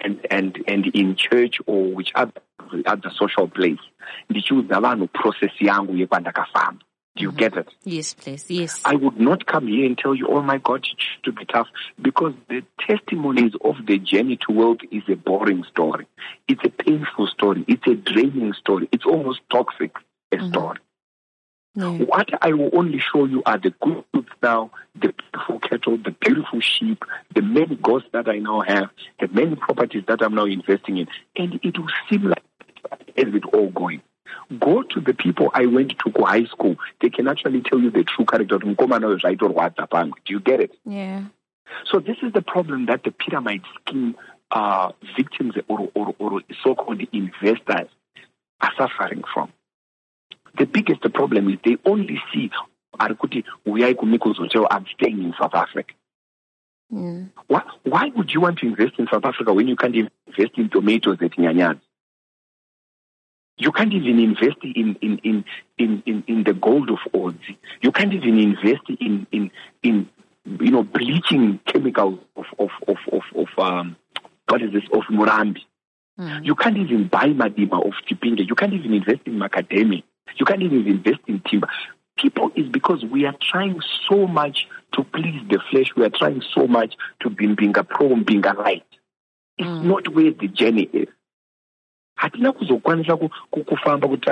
and, 0.00 0.26
and, 0.30 0.64
and 0.68 0.86
in 0.94 1.14
church 1.16 1.60
or 1.66 1.94
which 1.94 2.12
other, 2.14 2.40
other 2.86 3.10
social 3.18 3.46
place. 3.48 3.82
Ndichiudza 4.30 4.80
vanhu 4.80 5.06
process 5.08 5.50
yangu 5.60 5.96
yekwandakafamba 5.96 6.84
do 7.16 7.22
you 7.22 7.30
mm-hmm. 7.30 7.38
get 7.38 7.56
it 7.56 7.68
Yes, 7.84 8.14
please. 8.14 8.44
Yes. 8.48 8.80
I 8.84 8.94
would 8.94 9.18
not 9.18 9.46
come 9.46 9.66
here 9.68 9.86
and 9.86 9.96
tell 9.96 10.14
you, 10.14 10.28
oh 10.28 10.42
my 10.42 10.58
God, 10.58 10.84
it 10.84 11.02
should 11.24 11.36
be 11.36 11.44
tough, 11.44 11.68
because 12.00 12.34
the 12.48 12.62
testimonies 12.86 13.52
of 13.64 13.76
the 13.86 13.98
journey 13.98 14.38
to 14.46 14.52
wealth 14.52 14.78
is 14.90 15.02
a 15.08 15.14
boring 15.14 15.64
story. 15.64 16.06
It's 16.48 16.62
a 16.64 16.70
painful 16.70 17.28
story. 17.28 17.64
It's 17.68 17.86
a 17.86 17.94
draining 17.94 18.52
story. 18.54 18.88
It's 18.92 19.06
almost 19.06 19.40
toxic, 19.50 19.94
a 20.32 20.36
mm-hmm. 20.36 20.48
story. 20.48 20.78
Yeah. 21.74 21.90
What 21.90 22.30
I 22.40 22.52
will 22.54 22.70
only 22.72 23.00
show 23.00 23.26
you 23.26 23.42
are 23.44 23.58
the 23.58 23.74
good 23.82 24.04
goods 24.12 24.28
now, 24.42 24.70
the 24.94 25.12
beautiful 25.12 25.58
cattle, 25.60 25.98
the 25.98 26.10
beautiful 26.10 26.60
sheep, 26.60 27.04
the 27.34 27.42
many 27.42 27.76
goats 27.76 28.06
that 28.12 28.28
I 28.28 28.38
now 28.38 28.62
have, 28.62 28.88
the 29.20 29.28
many 29.28 29.56
properties 29.56 30.04
that 30.08 30.22
I'm 30.22 30.34
now 30.34 30.46
investing 30.46 30.96
in. 30.96 31.08
And 31.36 31.60
it 31.62 31.78
will 31.78 31.88
seem 32.08 32.22
like 32.24 32.42
it 33.16 33.44
all 33.52 33.70
going? 33.70 34.02
Go 34.60 34.82
to 34.82 35.00
the 35.00 35.14
people 35.14 35.50
I 35.52 35.66
went 35.66 35.98
to 36.04 36.10
go 36.10 36.24
high 36.24 36.44
school. 36.44 36.76
They 37.00 37.10
can 37.10 37.26
actually 37.26 37.62
tell 37.62 37.80
you 37.80 37.90
the 37.90 38.04
true 38.04 38.24
character. 38.24 38.58
Do 38.58 38.74
you 40.26 40.40
get 40.40 40.60
it? 40.60 40.72
Yeah. 40.84 41.24
So 41.90 41.98
this 41.98 42.16
is 42.22 42.32
the 42.32 42.42
problem 42.42 42.86
that 42.86 43.02
the 43.02 43.10
pyramid 43.10 43.62
scheme 43.80 44.14
uh, 44.50 44.92
victims 45.16 45.54
or, 45.68 45.90
or, 45.94 46.14
or 46.18 46.42
so-called 46.62 47.02
investors 47.12 47.88
are 48.60 48.72
suffering 48.78 49.24
from. 49.34 49.52
The 50.58 50.66
biggest 50.66 51.02
problem 51.12 51.50
is 51.50 51.58
they 51.64 51.76
only 51.84 52.20
see 52.32 52.50
Arikuti 52.98 53.44
uyai 53.66 53.94
kumikuzotel 53.94 54.66
I'm 54.70 54.86
staying 54.94 55.22
in 55.22 55.34
South 55.38 55.54
Africa. 55.54 55.92
Mm. 56.92 57.30
Why, 57.48 57.62
why 57.82 58.10
would 58.14 58.30
you 58.30 58.40
want 58.40 58.58
to 58.60 58.66
invest 58.66 58.94
in 58.98 59.06
South 59.12 59.24
Africa 59.24 59.52
when 59.52 59.68
you 59.68 59.76
can't 59.76 59.94
invest 59.94 60.56
in 60.56 60.70
tomatoes 60.70 61.18
at 61.20 61.32
Nyanyadzi? 61.32 61.80
You 63.58 63.72
can't 63.72 63.92
even 63.92 64.18
invest 64.18 64.58
in, 64.62 64.96
in, 65.00 65.18
in, 65.18 65.44
in, 65.78 66.02
in, 66.04 66.24
in 66.26 66.44
the 66.44 66.52
gold 66.52 66.90
of 66.90 66.98
Odzi. 67.14 67.56
You 67.80 67.90
can't 67.90 68.12
even 68.12 68.38
invest 68.38 68.82
in, 69.00 69.26
in, 69.32 69.50
in 69.82 70.08
you 70.44 70.70
know, 70.70 70.82
bleaching 70.82 71.58
chemicals 71.66 72.18
of, 72.36 72.44
of, 72.58 72.70
of, 72.86 72.96
of, 73.12 73.22
of 73.34 73.58
um, 73.58 73.96
what 74.48 74.62
is 74.62 74.72
this, 74.72 74.84
of 74.92 75.02
Murambi. 75.10 75.60
You 76.42 76.54
can't 76.54 76.76
even 76.76 77.08
buy 77.08 77.28
Madima 77.28 77.84
of 77.86 77.92
Chipinge. 78.08 78.46
You 78.46 78.54
can't 78.54 78.72
even 78.72 78.94
invest 78.94 79.20
in 79.26 79.34
macadamia. 79.38 80.02
You 80.36 80.46
can't 80.46 80.62
even 80.62 80.86
invest 80.86 81.20
in 81.26 81.40
timber. 81.40 81.68
People 82.16 82.50
is 82.56 82.68
because 82.68 83.04
we 83.04 83.26
are 83.26 83.34
trying 83.40 83.80
so 84.08 84.26
much 84.26 84.66
to 84.92 85.04
please 85.04 85.42
the 85.50 85.60
flesh. 85.70 85.94
We 85.94 86.04
are 86.04 86.10
trying 86.10 86.42
so 86.54 86.66
much 86.66 86.94
to 87.20 87.30
be 87.30 87.46
being 87.54 87.76
a 87.76 87.84
pro, 87.84 88.12
and 88.12 88.24
being 88.24 88.46
a 88.46 88.54
light. 88.54 88.86
It's 89.58 89.84
not 89.84 90.08
where 90.14 90.30
the 90.30 90.48
journey 90.48 90.88
is. 90.92 91.08
Hatina 92.16 92.52
kuzokwanisa 92.52 93.16
ku- 93.16 93.30
ku- 93.50 93.64
kufamba 93.64 94.08
kuti 94.08 94.30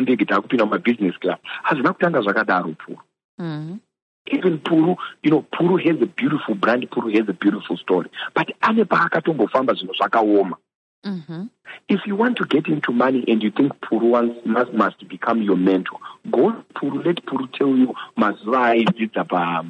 ndege 0.00 0.24
mumabusiness 0.64 1.18
class 1.18 1.38
hazvina 1.62 1.92
kutanga 1.92 2.20
zvakadaro 2.20 2.72
puru 2.78 2.98
Mm. 3.38 3.78
even 4.26 4.58
puru 4.58 4.96
you 5.22 5.30
know 5.30 5.42
puru 5.42 5.76
has 5.76 6.02
a 6.02 6.06
beautiful 6.06 6.54
brand 6.54 6.88
puru 6.90 7.08
has 7.12 7.28
a 7.28 7.32
beautiful 7.32 7.76
story 7.76 8.10
but 8.34 8.50
ane 8.60 8.84
paakatombofamba 8.84 9.74
zvinhu 9.74 9.94
zvakaoma 9.94 10.56
Mm-hmm. 11.04 11.46
if 11.88 12.00
you 12.06 12.16
want 12.16 12.36
to 12.36 12.44
get 12.44 12.66
into 12.66 12.90
money 12.92 13.24
and 13.28 13.40
you 13.42 13.52
think 13.52 13.72
Puru 13.80 14.10
must, 14.44 14.72
must 14.74 15.08
become 15.08 15.40
your 15.42 15.56
mentor, 15.56 15.96
go 16.28 16.50
to 16.50 16.64
Puru, 16.74 17.04
let 17.06 17.24
Puru 17.24 17.46
tell 17.56 17.68
you 17.76 17.94
mazuva 18.16 18.66
aidzidza 18.74 19.24
pa, 19.24 19.64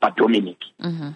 pa 0.00 0.10
Dominic. 0.10 0.58
Mm-hmm. 0.80 1.10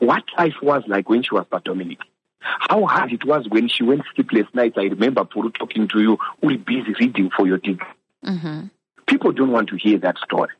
What 0.00 0.24
life 0.36 0.56
was 0.60 0.82
like 0.88 1.08
when 1.08 1.22
she 1.22 1.32
was 1.32 1.46
pa 1.48 1.60
Dominic. 1.60 2.00
How 2.40 2.84
hard 2.86 3.12
it 3.12 3.24
was 3.24 3.46
when 3.48 3.68
she 3.68 3.82
went 3.82 4.02
sleepless 4.14 4.46
nights. 4.54 4.76
I 4.78 4.84
remember 4.84 5.24
Puru 5.24 5.54
talking 5.54 5.88
to 5.88 6.00
you, 6.00 6.18
we 6.42 6.56
busy 6.56 6.94
reading 6.98 7.30
for 7.36 7.46
your 7.46 7.58
degree. 7.58 7.86
Mm-hmm. 8.24 8.66
People 9.06 9.32
don't 9.32 9.52
want 9.52 9.68
to 9.70 9.76
hear 9.76 9.98
that 9.98 10.16
story. 10.18 10.50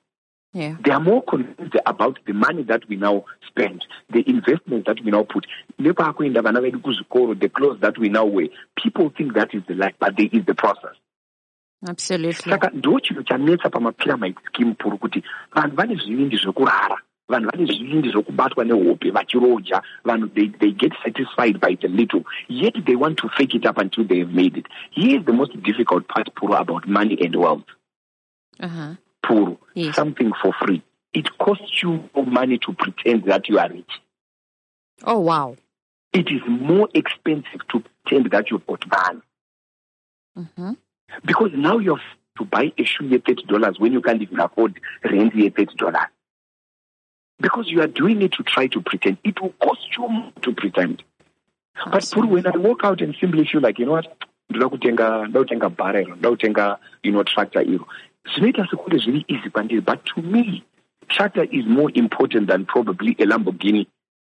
Yeah. 0.53 0.77
They 0.85 0.91
are 0.91 1.01
more 1.01 1.23
convinced 1.23 1.77
about 1.87 2.19
the 2.27 2.33
money 2.33 2.65
that 2.65 2.89
we 2.89 2.97
now 2.97 3.25
spend, 3.47 3.85
the 4.13 4.29
investments 4.29 4.87
that 4.89 5.03
we 5.05 5.11
now 5.11 5.23
put. 5.23 5.47
Nepakuenda 5.79 6.43
vana 6.43 6.61
vedu 6.61 6.81
kuzvikoro, 6.81 7.39
The 7.39 7.49
clothes 7.49 7.81
that 7.81 7.97
we 7.99 8.09
now 8.09 8.25
wear. 8.25 8.49
People 8.77 9.13
think 9.17 9.35
that 9.35 9.55
is 9.55 9.63
the 9.69 9.75
life, 9.75 9.95
but 10.01 10.17
there 10.17 10.29
is 10.33 10.45
the 10.47 10.55
process. 10.55 10.97
Absolutely. 11.89 12.53
saka 12.53 12.71
ndo 12.75 13.01
chinhu 13.01 13.23
chanetsa 13.23 13.71
pamapyramid 13.71 14.37
scheme 14.47 14.75
puru 14.75 14.99
kuti 14.99 15.23
vanhu 15.55 15.77
vane 15.77 15.95
zvivindi 15.95 16.37
zvekurara 16.37 17.01
vanhu 17.31 17.51
vane 17.51 17.67
zvivindi 17.67 18.11
zvokubatwa 18.11 18.65
nehope 18.65 19.11
vachiroja 19.11 19.83
vanhu 20.05 20.29
they, 20.29 20.49
they 20.49 20.71
get 20.73 20.93
satisfied 21.05 21.61
by 21.61 21.77
the 21.77 21.89
little 21.89 22.23
yet 22.49 22.75
they 22.87 22.97
want 22.97 23.19
to 23.19 23.29
fake 23.29 23.55
it 23.57 23.67
up 23.67 23.79
until 23.79 24.05
they 24.05 24.19
have 24.19 24.33
made 24.43 24.59
it 24.61 24.67
here 24.91 25.19
is 25.21 25.25
the 25.27 25.33
most 25.33 25.57
difficult 25.63 26.07
part 26.09 26.29
puru 26.35 26.55
about 26.55 26.87
money 26.87 27.17
and 27.27 27.37
wealth 27.37 27.69
Uh-huh. 28.61 28.95
puru 29.23 29.57
Yes. 29.75 29.97
something 29.97 30.33
for 30.43 30.53
free 30.53 30.83
it 31.13 31.29
costs 31.39 31.83
you 31.83 31.91
more 32.15 32.27
money 32.27 32.59
to 32.59 32.73
pretend 32.73 33.25
that 33.25 33.49
you 33.49 33.59
are 33.59 33.73
rich 33.73 34.01
Oh 35.05 35.19
wow. 35.21 35.57
it 36.13 36.29
is 36.31 36.43
more 36.49 36.89
expensive 36.95 37.63
to 37.69 37.81
pretend 37.81 38.31
that 38.31 38.51
you've 38.51 38.67
got 38.67 38.85
money 38.89 39.21
Mm-hmm. 40.39 40.73
because 41.25 41.51
now 41.55 41.79
you 41.79 41.95
have 41.97 42.05
to 42.39 42.45
buy 42.45 42.73
a 42.79 42.85
shoe 42.85 43.15
at 43.15 43.25
thirty 43.27 43.45
dollars 43.45 43.79
when 43.81 43.93
you 43.93 44.01
can't 44.01 44.23
even 44.23 44.39
afford 44.41 44.81
rent 45.05 45.35
at 45.35 45.57
thirty 45.57 45.75
dollars. 45.77 46.07
Because 47.41 47.69
you 47.69 47.81
are 47.81 47.87
doing 47.87 48.23
it 48.23 48.33
to 48.33 48.43
try 48.43 48.67
to 48.69 48.81
pretend. 48.81 49.19
It 49.25 49.41
will 49.41 49.55
cost 49.63 49.81
you 49.97 50.33
to 50.43 50.53
pretend. 50.53 51.03
But 51.87 52.03
Puru, 52.03 52.29
when 52.29 52.47
I 52.47 52.57
walk 52.57 52.81
out 52.85 53.01
and 53.01 53.17
simply 53.19 53.49
feel 53.51 53.63
like, 53.63 53.79
you 53.79 53.87
know 53.87 53.93
what, 53.93 54.07
ndoda 54.51 54.69
kutenga 54.69 55.27
ndoda 55.29 55.45
kutenga 55.45 55.77
barrel, 55.77 56.07
ndoda 56.07 56.31
kutenga 56.31 56.79
you 57.03 57.13
know 57.13 57.23
tractor 57.23 57.63
iro. 57.63 57.87
Zvinoita 58.27 58.69
sekunge 58.69 59.25
easy 59.29 59.81
but 59.81 60.05
to 60.05 60.23
me, 60.23 60.65
tractor 61.09 61.45
is 61.45 61.65
more 61.67 61.91
important 61.95 62.49
than 62.49 62.67
probably 62.67 63.13
a 63.19 63.25
Lamborghini 63.25 63.87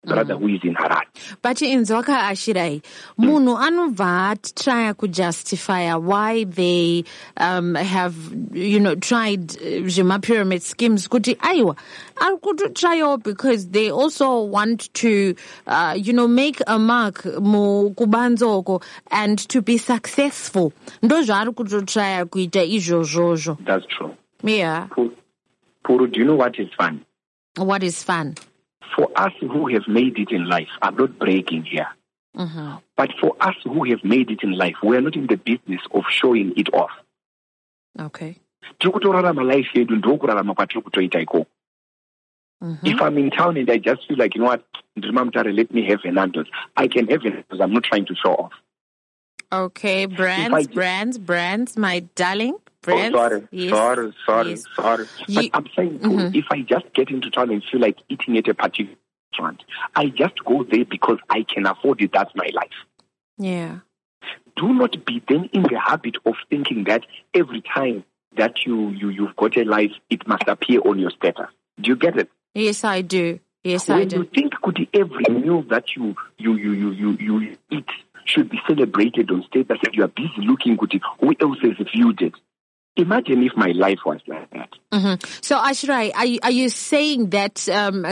brother 0.06 0.36
who 0.38 0.48
is 0.50 0.60
in 0.63 0.76
Harare. 0.76 1.06
but 1.42 1.58
inzwaka 1.58 2.28
ashirai 2.30 2.82
munhu 3.18 3.58
anobva 3.58 4.30
atrya 4.36 4.94
kujustifya 4.94 6.02
why 6.02 6.44
they 6.44 7.04
um, 7.38 7.76
have 7.76 8.16
you 8.54 8.80
know 8.80 8.96
tried 8.96 9.52
uh, 9.52 9.88
zvemapyramid 9.88 10.62
schemes 10.62 11.08
kuti 11.08 11.36
aiwa 11.39 11.76
ari 12.22 12.38
kutotryawo 12.38 13.24
because 13.24 13.70
they 13.70 13.89
also 13.92 14.42
want 14.42 14.94
to 14.94 15.36
uh, 15.68 15.94
you 15.98 16.13
know 16.13 16.28
make 16.28 16.62
a 16.68 16.78
mark 16.78 17.24
mukubanzoko 17.24 18.84
and 19.12 19.39
to 19.48 19.62
be 19.62 19.78
successful 19.78 20.72
ndo 21.02 21.22
zvaari 21.22 21.52
kutotrya 21.52 22.26
kuita 22.26 22.63
izvozvozvo 22.63 23.58
That's 23.66 23.86
true. 23.88 24.12
yeah 24.44 24.88
Puru, 25.86 26.08
do 26.12 26.20
you 26.20 26.26
know 26.26 26.36
what 26.36 26.58
is 26.60 26.70
fun? 26.78 27.06
what 27.58 27.84
is 27.84 28.04
fun 28.04 28.36
For 28.96 29.10
us 29.15 29.34
who 29.39 29.67
have 29.74 29.88
made 29.88 30.17
it 30.19 30.32
in 30.32 30.46
life, 30.50 30.69
I'm 30.82 30.96
not 30.96 31.17
bragging 31.19 31.63
here. 31.63 31.88
mm-hmm. 32.38 32.76
But 32.98 33.10
for 33.22 33.36
us 33.41 33.56
who 33.63 33.84
have 33.91 34.04
made 34.04 34.30
it 34.32 34.43
in 34.43 34.52
life, 34.52 34.76
we 34.84 34.98
are 34.98 35.02
not 35.02 35.15
in 35.15 35.28
the 35.28 35.38
business 35.38 35.82
of 35.91 36.04
showing 36.10 36.54
it 36.58 36.69
off. 36.74 36.91
okay 38.00 38.36
tiri 38.80 38.91
kutorarama 38.93 39.43
life 39.43 39.80
yedu 39.80 39.96
ndokurarama 39.96 40.54
kwatiri 40.54 40.82
kutoita 40.82 41.19
ikoko 41.19 41.46
mm-hmm. 42.62 42.88
if 42.88 43.02
i'm 43.02 43.17
in 43.17 43.30
town 43.30 43.58
and 43.58 43.69
i 43.69 43.78
just 43.80 44.08
feel 44.08 44.17
like 44.17 44.36
you 44.38 44.41
know 44.43 44.50
what 44.52 44.63
let 45.46 45.72
me 45.72 45.82
have 45.89 46.10
an 46.10 46.17
handles 46.17 46.48
i 46.76 46.88
can 46.88 47.08
have 47.08 47.28
it 47.28 47.36
because 47.36 47.62
i'm 47.62 47.74
not 47.74 47.84
trying 47.84 48.06
to 48.06 48.15
show 48.15 48.34
off 48.34 48.54
Okay, 49.52 50.08
brands, 50.08 50.56
I- 50.56 50.74
brands, 50.74 51.19
brands, 51.19 51.78
my 51.78 52.00
darling. 52.15 52.56
Oh, 52.88 53.12
sorry 53.12 53.48
Yes. 53.52 53.69
sorry 53.69 54.13
sorry 54.26 54.50
Yes. 54.52 54.63
sorry 54.76 55.06
You- 55.28 55.50
but 55.50 55.58
i'm 55.58 55.67
saying 55.76 56.00
Mhm. 56.00 56.36
if 56.36 56.46
i 56.52 56.62
just 56.62 56.91
get 56.93 57.10
into 57.10 57.30
town 57.30 57.50
and 57.52 57.63
feel 57.72 57.80
like 57.82 57.98
eating 58.10 58.38
at 58.38 58.48
a 58.48 58.54
particular 58.54 58.96
restaurant 59.32 59.63
i 59.96 60.08
just 60.08 60.43
go 60.46 60.63
there 60.63 60.86
because 60.86 61.17
i 61.30 61.43
can 61.43 61.65
afford 61.65 62.02
it 62.02 62.12
that's 62.13 62.34
my 62.36 62.50
life 62.54 62.78
Yeah. 63.38 63.80
do 64.56 64.74
not 64.74 65.06
be 65.06 65.22
then 65.28 65.50
in 65.54 65.63
the 65.63 65.80
habit 65.80 66.15
of 66.26 66.36
thinking 66.50 66.84
that 66.86 67.06
every 67.34 67.62
time 67.62 68.04
that 68.36 68.65
you, 68.65 68.89
you 68.89 69.10
you've 69.10 69.36
got 69.36 69.56
a 69.58 69.63
life 69.63 69.91
it 70.10 70.28
must 70.28 70.48
appear 70.48 70.80
on 70.86 71.00
your 71.00 71.12
status 71.12 71.50
do 71.80 71.89
you 71.91 71.96
get 71.96 72.17
it 72.17 72.30
Yes, 72.56 72.84
I 72.84 73.02
do. 73.02 73.39
Yes, 73.63 73.89
I 73.89 73.93
when 74.00 74.04
you 74.12 74.17
do. 74.17 74.24
think 74.26 74.54
kuti 74.62 74.88
every 74.93 75.24
meal 75.34 75.63
that 75.69 75.96
you 75.96 76.15
you 76.38 76.54
you 76.56 76.72
you 76.74 76.91
you, 76.91 77.10
you 77.19 77.58
eat 77.72 77.86
should 78.26 78.48
be 78.50 78.60
celebrated 78.67 79.32
on 79.32 79.41
status 79.43 79.80
and 79.86 79.96
you 79.96 80.04
are 80.04 80.08
busy 80.10 80.41
looking 80.41 80.78
kuti 80.78 81.00
who 81.19 81.34
else 81.39 81.58
has 81.62 81.78
viewed 81.93 82.22
it 82.22 82.34
imagine 82.95 83.43
if 83.43 83.51
my 83.56 83.71
life 83.71 83.99
was 84.06 84.21
like 84.27 84.49
that 84.51 84.69
Mhm. 84.93 85.43
So 85.43 85.58
Ashirai, 85.58 86.12
are 86.15 86.25
you, 86.25 86.39
are 86.43 86.51
you 86.51 86.69
saying 86.69 87.32
that 87.32 87.67
um 87.67 88.03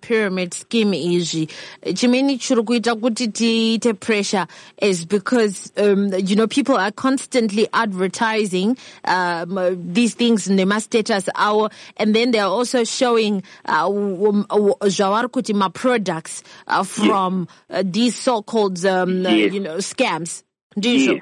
pyramid 0.00 0.54
scheme 0.54 0.92
izvi 0.92 1.48
chimeni 1.92 2.38
chiri 2.38 2.62
kuita 2.64 2.94
kuti 2.94 3.26
tiite 3.32 3.98
pressure 3.98 4.46
is 4.80 5.04
because 5.04 5.72
um 5.76 6.12
you 6.14 6.36
know 6.36 6.46
people 6.46 6.76
are 6.76 6.92
constantly 6.92 7.66
advertising 7.72 8.78
um 9.04 9.92
these 9.92 10.14
things 10.14 10.46
nemastatus 10.46 11.28
awo 11.34 11.68
and 11.96 12.14
then 12.14 12.30
they're 12.30 12.44
also 12.44 12.84
showing 12.84 13.42
uh, 13.66 13.88
um, 13.88 14.46
uh, 14.50 14.56
zvavari 14.86 15.26
kuti 15.28 15.52
ma-products 15.52 16.44
uh, 16.68 16.84
from 16.84 17.48
uh, 17.70 17.82
these 17.84 18.14
so-called 18.16 18.84
um, 18.86 19.26
uh, 19.26 19.34
you 19.34 19.58
know 19.58 19.78
scams 19.78 20.44
ndizvo 20.76 21.14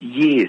Yes. 0.00 0.48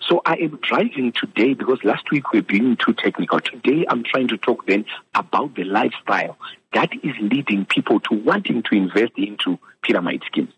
So 0.00 0.22
I 0.24 0.34
am 0.36 0.58
driving 0.62 1.12
today 1.12 1.54
because 1.54 1.82
last 1.84 2.10
week 2.10 2.32
we're 2.32 2.42
being 2.42 2.76
too 2.76 2.94
technical. 2.94 3.40
Today 3.40 3.84
I'm 3.88 4.04
trying 4.04 4.28
to 4.28 4.36
talk 4.36 4.66
then 4.66 4.84
about 5.14 5.54
the 5.54 5.64
lifestyle 5.64 6.36
that 6.72 6.90
is 7.02 7.14
leading 7.20 7.64
people 7.66 8.00
to 8.00 8.14
wanting 8.14 8.62
to 8.64 8.74
invest 8.74 9.12
into 9.16 9.58
pyramid 9.82 10.22
schemes. 10.26 10.52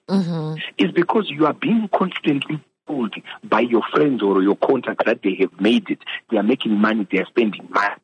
It's 0.79 0.93
because 0.93 1.31
you 1.31 1.47
are 1.47 1.55
being 1.55 1.89
constantly 1.95 2.61
told 2.87 3.15
by 3.45 3.61
your 3.61 3.83
friends 3.93 4.23
or 4.23 4.43
your 4.43 4.57
contacts 4.57 5.05
that 5.07 5.23
they 5.23 5.35
have 5.41 5.61
made 5.61 5.89
it. 5.91 6.01
They 6.31 6.37
are 6.37 6.43
making 6.43 6.79
money. 6.79 7.07
They 7.11 7.19
are 7.19 7.27
spending 7.27 7.69
money. 7.71 7.95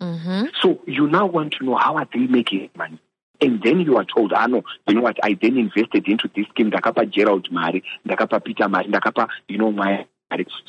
Mhm. 0.00 0.50
So 0.60 0.80
you 0.86 1.06
now 1.06 1.26
want 1.26 1.54
to 1.54 1.64
know 1.64 1.76
how 1.76 1.96
are 1.96 2.08
they 2.12 2.26
making 2.26 2.70
money? 2.76 2.98
And 3.44 3.62
then 3.62 3.80
you 3.80 3.98
are 3.98 4.06
told, 4.06 4.32
ah, 4.32 4.46
no, 4.46 4.62
you 4.88 4.94
know 4.94 5.02
what, 5.02 5.18
I 5.22 5.36
then 5.38 5.58
invested 5.58 6.08
into 6.08 6.30
this 6.34 6.46
scheme, 6.48 6.70
ndakapa 6.70 7.10
Gerald 7.10 7.52
Mari, 7.52 7.84
ndakapa 8.08 8.42
Peter 8.42 8.70
Mari, 8.70 8.88
ndakapa, 8.88 9.28
you 9.48 9.58
know, 9.58 9.70
my, 9.70 10.06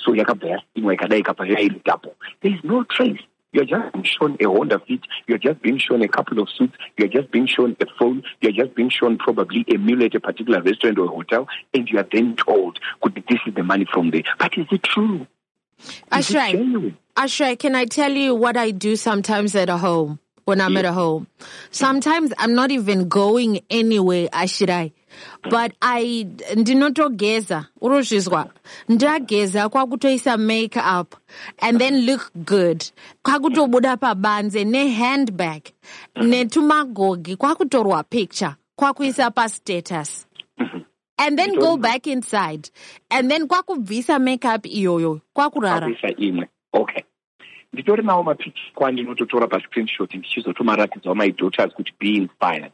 so 0.03 0.11
yakabva 0.11 0.49
yasimwa 0.49 0.93
ikadai 0.93 1.19
ikabva 1.19 1.47
yairi 1.47 1.81
double. 1.85 2.15
There 2.41 2.53
is 2.53 2.59
no 2.65 2.83
trace. 2.83 3.21
You're 3.53 3.63
just 3.63 3.93
being 3.93 4.03
shown 4.03 4.35
a 4.41 4.43
Honda 4.43 4.81
Fit. 4.85 4.99
You're 5.25 5.37
just 5.37 5.61
being 5.61 5.77
shown 5.77 6.01
a 6.01 6.09
couple 6.09 6.39
of 6.39 6.49
suits. 6.49 6.73
You're 6.97 7.07
just 7.07 7.31
being 7.31 7.47
shown 7.47 7.77
a 7.79 7.85
phone. 7.97 8.23
You're 8.41 8.51
just 8.51 8.75
being 8.75 8.89
shown 8.89 9.17
probably 9.17 9.63
a 9.73 9.77
meal 9.77 10.03
at 10.03 10.13
a 10.13 10.19
particular 10.19 10.61
restaurant 10.61 10.99
or 10.99 11.07
hotel. 11.07 11.47
And 11.73 11.87
you 11.87 11.99
are 11.99 12.07
then 12.11 12.35
told, 12.35 12.79
"Could 13.01 13.23
this 13.29 13.39
is 13.47 13.53
the 13.53 13.63
money 13.63 13.85
from 13.85 14.11
there. 14.11 14.23
But 14.37 14.57
is 14.57 14.67
it 14.69 14.83
true? 14.83 15.25
It 16.11 16.97
Ashirai, 17.15 17.57
can 17.57 17.75
I 17.75 17.85
tell 17.85 18.11
you 18.11 18.35
what 18.35 18.57
I 18.57 18.71
do 18.71 18.97
sometimes 18.97 19.55
at 19.55 19.69
home 19.69 20.19
when 20.45 20.61
I'm 20.61 20.77
at 20.77 20.85
home? 20.85 21.27
Sometimes 21.71 22.33
I'm 22.37 22.53
not 22.55 22.71
even 22.71 23.09
going 23.09 23.59
anywhere, 23.69 24.27
Ashirai. 24.29 24.91
But 25.49 25.73
I 25.81 26.27
ndinotogeza 26.55 27.65
urozvizwa 27.81 28.49
ndageza 28.89 29.69
kwakutoisa 29.69 30.37
make 30.37 30.77
up 30.99 31.15
and 31.61 31.79
then 31.79 32.05
look 32.05 32.31
good. 32.35 32.83
Kwakutobuda 33.23 33.97
pabanze 33.97 34.63
nehandbag 34.65 35.61
netumagogi 36.15 37.35
kwakutorwa 37.35 38.03
picture 38.03 38.55
kwakuisa 38.75 39.31
pastatus 39.31 40.27
and 41.17 41.39
then 41.39 41.55
go 41.59 41.77
back 41.77 42.07
inside. 42.07 42.69
And 43.09 43.31
then 43.31 43.47
kwakubvisa 43.47 44.19
makeup 44.19 44.65
iyoyo 44.65 45.21
kwakurara 45.33 45.89
imwe 46.17 46.49
okay 46.73 47.03
nditori 47.75 48.03
nawo 48.03 48.23
mapicha 48.23 48.61
kwandinototora 48.75 49.47
pascreenshot 49.47 50.13
ndichizotomaratidzawo 50.13 51.15
my 51.15 51.31
daughters 51.31 51.73
kuti 51.73 51.93
be 51.99 52.09
inspired. 52.09 52.71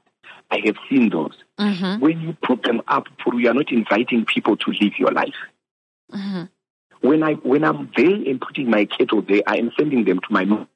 I 0.52 0.60
have 0.66 0.78
seen 0.90 1.10
those. 1.10 1.36
Mm-hmm. 1.60 2.04
When 2.04 2.22
you 2.22 2.34
put 2.34 2.64
them 2.64 2.82
up 2.88 3.08
Puru, 3.20 3.42
you 3.42 3.50
are 3.50 3.54
not 3.54 3.72
inviting 3.72 4.26
people 4.26 4.58
to 4.58 4.72
live 4.72 4.94
your 5.00 5.12
life. 5.12 5.42
Mm-hmm. 6.12 6.44
When 7.08 7.24
i 7.24 7.34
when 7.34 7.64
i'm 7.64 7.90
there 7.96 8.14
and 8.30 8.40
putting 8.40 8.70
my 8.70 8.86
kettle 8.86 9.24
there 9.24 9.42
i 9.48 9.58
am 9.58 9.72
sending 9.78 10.06
them 10.06 10.20
to 10.20 10.28
my 10.30 10.46
mom. 10.46 10.68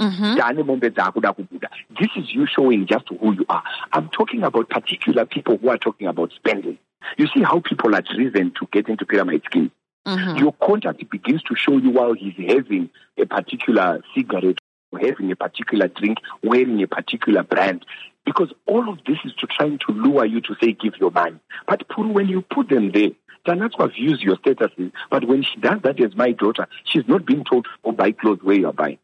Mm-hmm. 0.00 0.36
Taane 0.38 0.62
mombe 0.62 0.90
dzaakuda 0.90 1.32
kubuda 1.32 1.68
this 1.98 2.08
is 2.16 2.34
you 2.34 2.46
showing 2.46 2.86
just 2.86 3.08
who 3.08 3.34
you 3.34 3.44
are. 3.50 3.62
I'm 3.92 4.08
talking 4.08 4.42
about 4.44 4.70
particular 4.70 5.26
people 5.26 5.58
who 5.58 5.68
are 5.68 5.78
talking 5.78 6.06
about 6.06 6.32
spending. 6.32 6.78
You 7.18 7.26
see 7.26 7.42
how 7.42 7.60
people 7.60 7.94
are 7.94 8.02
driven 8.02 8.52
to 8.52 8.66
get 8.72 8.88
into 8.88 9.04
pyramid 9.04 9.42
schemes 9.44 9.72
Mm-hmm. 10.10 10.38
your 10.38 10.52
contact 10.54 11.08
begins 11.08 11.42
to 11.44 11.54
show 11.54 11.78
you 11.78 11.90
while 11.90 12.14
he's 12.14 12.34
having 12.36 12.90
a 13.16 13.26
particular 13.26 14.02
cigarette 14.14 14.58
having 14.98 15.30
a 15.30 15.36
particular 15.36 15.88
drink, 15.88 16.18
wearing 16.42 16.82
a 16.82 16.88
particular 16.88 17.42
brand. 17.42 17.84
Because 18.24 18.52
all 18.66 18.88
of 18.88 18.98
this 19.06 19.18
is 19.24 19.32
to 19.38 19.46
trying 19.46 19.78
to 19.86 19.92
lure 19.92 20.24
you 20.24 20.40
to 20.42 20.54
say, 20.60 20.72
give 20.72 20.94
your 21.00 21.10
money. 21.10 21.38
But 21.66 21.88
Puru, 21.88 22.12
when 22.12 22.28
you 22.28 22.42
put 22.42 22.68
them 22.68 22.92
there, 22.92 23.10
Tanatswa 23.46 23.94
views 23.94 24.20
your 24.20 24.36
statuses. 24.36 24.92
But 25.10 25.26
when 25.26 25.42
she 25.42 25.58
does 25.60 25.80
that 25.82 26.00
as 26.02 26.14
my 26.14 26.32
daughter, 26.32 26.66
she's 26.84 27.08
not 27.08 27.24
being 27.24 27.44
told 27.44 27.66
oh, 27.84 27.92
buy 27.92 28.12
clothes 28.12 28.40
where 28.42 28.58
you're 28.58 28.72
buying. 28.72 28.98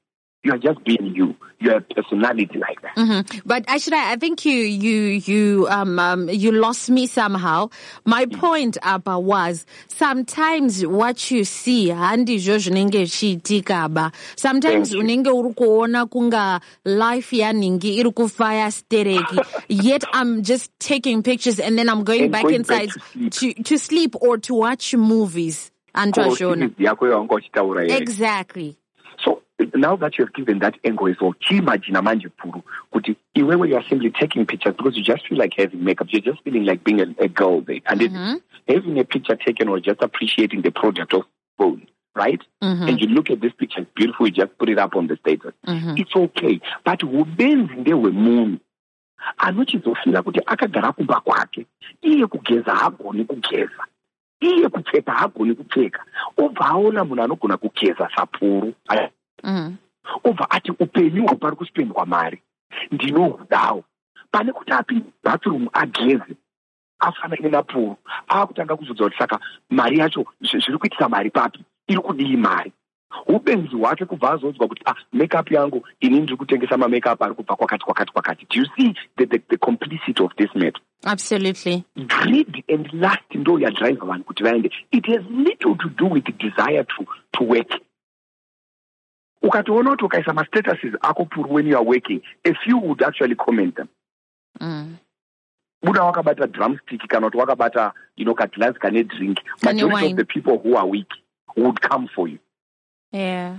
You 0.45 0.53
are 0.53 0.59
just 0.59 0.85
being 0.85 1.13
you. 1.17 1.35
You 1.59 1.73
are 1.73 1.77
a 1.79 1.81
personality 1.81 2.59
like 2.59 2.81
that. 2.83 2.95
Mhm. 2.97 3.43
But 3.45 3.65
actually, 3.67 3.97
I 3.99 4.15
think 4.17 4.45
you 4.45 4.53
you 4.61 4.99
you 5.27 5.67
um, 5.69 5.99
um 5.99 6.29
you 6.29 6.53
lost 6.53 6.89
me 6.91 7.07
somehow. 7.09 7.71
My 8.05 8.27
point 8.27 8.77
Abba 8.83 9.19
was 9.19 9.67
sometimes 9.89 10.87
what 10.87 11.31
you 11.31 11.43
see 11.45 11.89
handizvo 11.89 12.59
zvinenge 12.59 13.03
zvichiitikaba. 13.07 14.13
Sometimes 14.37 14.91
Thank 14.91 14.93
you. 14.93 15.01
unenge 15.03 15.31
uri 15.31 15.53
kuona 15.55 16.07
kunga 16.07 16.61
life 16.85 17.33
yanhingi 17.37 17.97
iri 17.99 18.11
kufaya 18.13 18.71
stereki. 18.71 19.41
Yet 19.69 20.05
I'm 20.13 20.43
just 20.43 20.71
taking 20.79 21.23
pictures 21.25 21.59
and 21.59 21.77
then 21.79 21.89
I'm 21.89 22.05
going 22.05 22.25
And 22.25 22.33
back 22.33 22.43
going 22.43 22.63
back 22.63 22.83
inside 22.85 22.91
to 22.93 23.01
sleep. 23.33 23.33
to 23.57 23.63
to 23.65 23.79
sleep 23.79 24.15
or 24.21 24.39
to 24.39 24.55
watch 24.55 24.95
movies. 24.95 25.73
Or 25.95 26.03
Andrazvona. 26.03 26.69
series 26.69 26.79
yako 26.79 27.07
yawanga 27.09 27.35
uchitaura 27.35 27.87
here. 27.89 27.97
Exactly. 27.99 28.77
Now 29.77 29.97
that 29.97 30.19
you 30.19 30.25
have 30.25 30.35
given 30.35 30.59
that 30.61 30.75
angle 30.85 31.09
as 31.09 31.17
well, 31.21 31.35
chiimagina 31.35 32.03
manje 32.03 32.29
puru 32.29 32.63
kuti 32.93 33.17
iwewe 33.35 33.69
you 33.69 33.77
are 33.77 33.85
simply 33.89 34.11
taking 34.11 34.47
pictures 34.47 34.75
because 34.77 34.97
you 34.97 35.05
just 35.05 35.27
feel 35.29 35.39
like 35.39 35.55
having 35.57 35.85
makeup. 35.85 36.09
You're 36.11 36.23
just 36.23 36.43
feeling 36.43 36.65
like 36.65 36.83
being 36.85 37.01
a, 37.01 37.15
a 37.19 37.29
girl 37.29 37.61
there. 37.61 37.81
And 37.87 38.03
it's 38.03 38.15
mm-hmm. 38.15 38.37
having 38.69 38.99
a 38.99 39.05
picture 39.05 39.37
taken 39.37 39.69
or 39.69 39.81
just 39.81 40.03
appreciating 40.03 40.63
the 40.63 40.71
product 40.71 41.13
of 41.15 41.23
phone, 41.59 41.87
right? 42.15 42.41
Mm-hmm. 42.63 42.89
And 42.89 43.01
you 43.01 43.09
look 43.09 43.31
at 43.31 43.41
this 43.41 43.53
picture, 43.53 43.81
it's 43.83 43.91
beautiful, 43.95 44.27
you 44.27 44.33
just 44.33 44.57
put 44.59 44.69
it 44.69 44.79
up 44.79 44.97
on 44.97 45.07
the 45.07 45.17
status. 45.17 45.53
Mm-hmm. 45.67 45.95
It's 45.99 46.17
okay. 46.17 46.61
But 46.85 47.03
ubenzi 47.03 47.75
ndewemunhu 47.75 48.59
anochizofira 49.37 50.23
kuti 50.23 50.41
akagara 50.47 50.93
kumba 50.93 51.21
kwake 51.21 51.67
iye 52.03 52.27
kugeza 52.27 52.75
hagoni 52.75 53.25
kugeza 53.25 53.87
iye 54.41 54.69
kupfeka 54.69 55.13
hagoni 55.13 55.55
kupfeka 55.55 56.05
obva 56.37 56.67
aona 56.67 57.05
munhu 57.05 57.23
anogona 57.23 57.57
kugeza 57.57 58.11
sapuru. 58.17 58.75
Obva 60.25 60.51
ati 60.51 60.71
upenyu 60.71 61.27
hwo 61.27 61.57
kuspendwa 61.57 62.07
mari 62.07 62.43
ndinohudawo 62.93 63.85
pane 64.31 64.53
kuti 64.53 64.73
apinde 64.73 65.11
bathroom 65.25 65.69
ageze 65.73 66.37
afanane 66.99 67.49
napuru 67.49 67.97
aakutanga 68.29 68.77
kuzodza 68.77 69.05
kuti 69.05 69.19
saka 69.19 69.41
mari 69.71 69.99
yacho 69.99 70.25
zviri 70.41 70.79
kuitisa 70.79 71.09
mari 71.09 71.31
papi? 71.31 71.65
Iri 71.89 72.01
kudii 72.01 72.37
mari? 72.37 72.73
Ubenzi 73.27 73.77
hwake 73.77 74.05
kubva 74.05 74.31
azodzwa 74.33 74.69
kuti 74.69 74.83
ah 74.87 74.95
makeup 75.13 75.51
yangu 75.51 75.87
ini 76.01 76.21
ndiri 76.21 76.37
kutengesa 76.37 76.77
mamakeup 76.77 77.23
ari 77.23 77.35
kubva 77.35 77.57
kwakati 77.57 77.85
kwakati 77.85 78.13
kwakati. 78.13 78.47
Do 78.51 78.61
you 78.61 78.67
see 78.77 78.95
the, 79.17 79.27
the, 79.27 79.39
the 79.51 79.57
complicity 79.57 80.23
of 80.23 80.33
this 80.37 80.51
matter? 80.55 80.81
Absolutely. 81.05 81.85
greed 82.07 82.65
and 82.69 82.93
lust 82.93 83.35
ndo 83.35 83.59
yadrive 83.59 84.01
vanhu 84.01 84.25
kuti 84.25 84.43
vaende. 84.43 84.71
It 84.91 85.07
has 85.07 85.23
little 85.31 85.77
to 85.77 85.89
do 85.89 86.07
with 86.07 86.25
desire 86.39 86.85
to, 86.85 87.07
to 87.33 87.45
work 87.45 87.81
ukatoona 89.43 89.91
kuti 89.91 90.05
ukaisa 90.05 90.33
mastatuses 90.33 90.95
ako 91.01 91.25
puru 91.25 91.53
when 91.55 91.67
you 91.67 91.77
are 91.77 91.85
working 91.87 92.21
a 92.45 92.55
few 92.55 92.79
would 92.79 93.03
actually 93.03 93.35
comment. 93.35 93.75
Them 93.77 93.89
Mm. 94.61 94.97
buda 95.83 96.03
wakabata 96.03 96.47
drumstick 96.47 97.09
kana 97.09 97.27
kuti 97.27 97.37
wakabata 97.39 97.93
you 98.17 98.25
know 98.25 98.35
kaglass 98.35 98.79
kane 98.79 99.05
drink. 99.05 99.39
Majority 99.63 100.11
of 100.13 100.17
the 100.17 100.25
people 100.25 100.59
who 100.59 100.77
are 100.77 100.87
weak 100.87 101.11
would 101.57 101.81
come 101.81 102.09
for 102.15 102.29
you. 102.29 102.39
Yeah. 103.13 103.59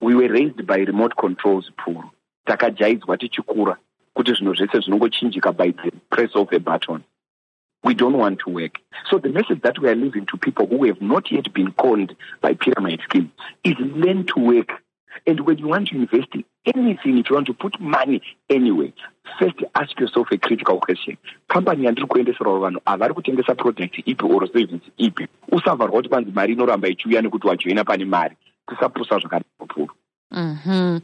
we 0.00 0.14
were 0.14 0.28
raised 0.28 0.66
by 0.66 0.76
remote 0.76 1.14
controls 1.16 1.70
puru 1.76 2.10
takajaidzwa 2.46 3.16
tichikura 3.18 3.76
kuti 4.14 4.32
zvinhu 4.32 4.54
zvese 4.54 4.80
zvinongochinjika 4.80 5.52
by 5.52 5.72
the 5.72 5.90
press 6.10 6.30
of 6.36 6.52
a 6.52 6.58
button 6.58 7.02
we 7.84 7.94
don't 7.94 8.16
want 8.16 8.38
to 8.40 8.50
work. 8.50 8.78
So 9.10 9.18
the 9.18 9.28
message 9.28 9.60
that 9.62 9.78
we 9.78 9.88
are 9.88 9.94
leaving 9.94 10.26
to 10.26 10.36
people 10.36 10.66
who 10.66 10.84
have 10.86 11.00
not 11.00 11.30
yet 11.30 11.52
been 11.52 11.72
conned 11.72 12.16
by 12.40 12.54
pyramid 12.54 13.00
scheme 13.04 13.30
is 13.64 13.76
learn 13.78 14.24
to 14.26 14.40
work 14.40 14.72
and 15.26 15.40
when 15.40 15.58
you 15.58 15.68
want 15.68 15.88
to 15.88 15.96
invest 15.96 16.34
in 16.34 16.44
anything 16.74 17.18
if 17.18 17.30
you 17.30 17.34
want 17.34 17.46
to 17.46 17.54
put 17.54 17.80
money 17.80 18.22
anywhere 18.50 18.92
first 19.38 19.56
ask 19.74 19.98
yourself 19.98 20.28
a 20.32 20.38
critical 20.38 20.80
question. 20.80 21.16
Company 21.48 21.84
yandiri 21.84 22.06
kuendeserawo 22.06 22.60
vanhu 22.60 22.80
havari 22.84 23.14
kutengesa 23.14 23.54
product 23.54 23.98
ipi 23.98 24.24
or 24.24 24.46
service 24.46 24.90
ipi? 24.98 25.28
Usavharwa 25.52 26.02
kuti 26.02 26.08
panzi 26.08 26.30
mari 26.30 26.52
inoramba 26.52 26.88
ichiuya 26.88 27.22
nekuti 27.22 27.46
wajoina 27.46 27.84
pane 27.84 28.04
mari. 28.04 28.36
Tisapusa 28.68 29.18
zvakadaro 29.18 29.66
puru 29.68 29.90
Mm-hmm. 30.32 30.98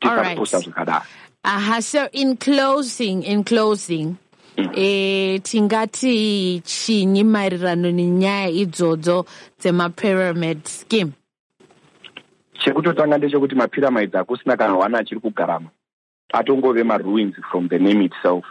Tisapusa 0.00 0.60
zvakadaro. 0.60 1.04
Uh-huh. 1.44 1.80
So 1.80 2.08
in 2.12 2.36
closing, 2.36 3.22
in 3.22 3.44
closing, 3.44 4.18
e 4.74 5.40
tingati 5.42 6.60
chinyi 6.64 7.24
maererano 7.24 7.90
nenyaya 7.90 8.48
idzodzo 8.48 9.26
dzemapyramid 9.60 10.66
scheme 10.66 11.12
chekutotanga 12.58 13.18
ndechekuti 13.18 13.54
mapyramids 13.54 14.12
hakusina 14.12 14.56
kana 14.56 14.72
hwana 14.72 14.98
achiri 14.98 15.20
kugarama 15.20 15.70
atongove 16.32 16.84
maruins 16.84 17.34
from 17.50 17.68
the 17.68 17.78
name 17.78 18.04
itself. 18.04 18.44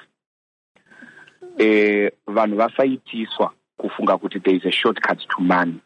E, 1.60 2.12
vanhu 2.28 2.58
vasaitiswa 2.58 3.54
kufunga 3.78 4.17
kuti 4.17 4.39
there 4.39 4.58
is 4.58 4.65
a 4.65 4.72
shortcut 4.72 5.20
to 5.28 5.41
money. 5.41 5.82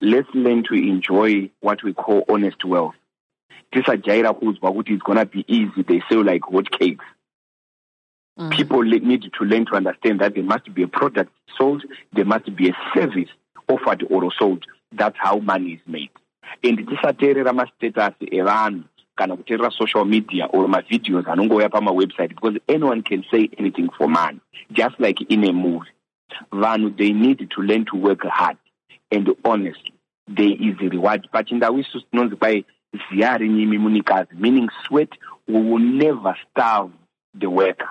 Let's 0.00 0.34
learn 0.34 0.62
to 0.64 0.74
enjoy 0.74 1.50
what 1.60 1.82
we 1.82 1.92
call 1.92 2.24
honest 2.28 2.64
wealth. 2.64 2.94
Tisajaira 3.72 4.34
kuudzwa 4.34 4.72
kuti 4.72 4.92
it's 4.92 5.02
gonna 5.02 5.24
be 5.24 5.44
easy 5.48 5.82
they 5.82 6.02
sell 6.08 6.22
like 6.24 6.44
hot 6.44 6.70
cakes. 6.70 7.04
Mm. 8.38 8.56
people 8.56 8.82
need 8.82 9.22
to 9.32 9.44
learn 9.44 9.66
to 9.66 9.74
understand 9.74 10.20
that 10.20 10.34
there 10.34 10.44
must 10.44 10.72
be 10.72 10.82
a 10.82 10.88
product 10.88 11.30
sold 11.58 11.84
there 12.12 12.24
must 12.24 12.54
be 12.56 12.68
a 12.68 12.76
service 12.94 13.28
offered 13.68 14.04
or 14.08 14.32
sold. 14.32 14.64
That's 14.92 15.16
how 15.18 15.38
money 15.38 15.72
is 15.72 15.80
made 15.86 16.10
and 16.62 16.78
tisateerera 16.88 17.52
mastatus 17.52 18.14
evanhu 18.32 18.84
kana 19.16 19.36
kuteerera 19.36 19.70
social 19.70 20.04
media 20.04 20.46
or 20.46 20.68
mavideos 20.68 21.26
anongouya 21.28 21.68
pamawebsite 21.68 22.28
because 22.34 22.58
anyone 22.68 23.02
can 23.02 23.24
say 23.30 23.48
anything 23.58 23.88
for 23.96 24.08
money 24.08 24.40
just 24.72 24.98
like 25.00 25.20
in 25.28 25.44
a 25.44 25.52
movie. 25.52 25.90
Vanhu 26.52 26.96
they 26.96 27.12
need 27.12 27.48
to 27.50 27.62
learn 27.62 27.84
to 27.86 27.96
work 27.96 28.22
hard 28.24 28.56
and 29.10 29.28
honestly 29.44 29.92
there 30.28 30.52
is 30.60 30.76
a 30.80 30.88
reward 30.88 31.28
pachindau 31.32 31.78
isusu 31.78 32.00
tinonzi 32.12 32.36
kwai 32.36 32.64
ziya 33.10 33.38
rinyimi 33.38 33.78
munikazi 33.78 34.34
meaning 34.38 34.68
sweat 34.86 35.10
we 35.48 35.60
will 35.60 35.78
never 35.78 36.36
starve 36.50 36.92
the 37.38 37.46
worker. 37.50 37.88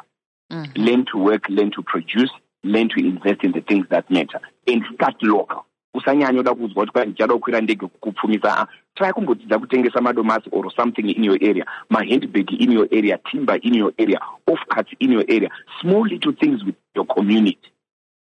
Mhm. 0.52 0.72
learn 0.78 1.06
to 1.06 1.18
work 1.20 1.48
learn 1.50 1.70
to 1.72 1.82
produce 1.84 2.32
learn 2.64 2.90
to 2.90 3.00
invest 3.00 3.44
in 3.44 3.52
the 3.52 3.62
things 3.62 3.86
that 3.90 4.10
matter 4.10 4.40
and 4.68 4.84
start 4.96 5.22
local 5.22 5.66
usanyanya 5.94 6.40
uda 6.40 6.56
kuudzwa 6.56 6.82
kuti 6.82 6.92
kwai 6.92 7.06
ndichada 7.08 7.34
kukwira 7.34 7.62
ndege 7.62 7.88
kupfumisa 7.88 8.58
a 8.58 8.68
try 8.96 9.14
kumbodzidza 9.14 9.60
kutengesa 9.60 10.02
madomasi 10.02 10.50
or 10.52 10.72
something 10.76 11.02
in 11.12 11.24
your 11.24 11.44
area 11.50 11.66
mahandbag 11.90 12.52
in 12.52 12.72
your 12.72 12.88
area 12.92 13.18
timber 13.18 13.60
in 13.62 13.76
your 13.76 13.94
area 13.98 14.20
off 14.48 14.60
cuts 14.68 14.92
in 15.00 15.12
your 15.12 15.26
area 15.32 15.50
small 15.82 16.08
little 16.08 16.34
things 16.34 16.64
with 16.64 16.76
your 16.96 17.06
community 17.08 17.72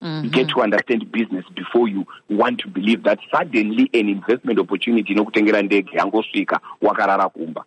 Mhm. 0.03 0.31
get 0.31 0.49
to 0.49 0.61
understand 0.61 1.05
business 1.11 1.45
before 1.55 1.89
you 1.91 2.05
want 2.31 2.61
to 2.61 2.69
believe 2.69 3.03
that 3.03 3.19
suddenly 3.37 3.91
an 3.95 4.09
investment 4.09 4.59
opportunity 4.61 5.13
inokutengera 5.13 5.63
ndege 5.63 5.91
yangosvika 5.97 6.61
wakarara 6.83 7.29
kumba 7.29 7.65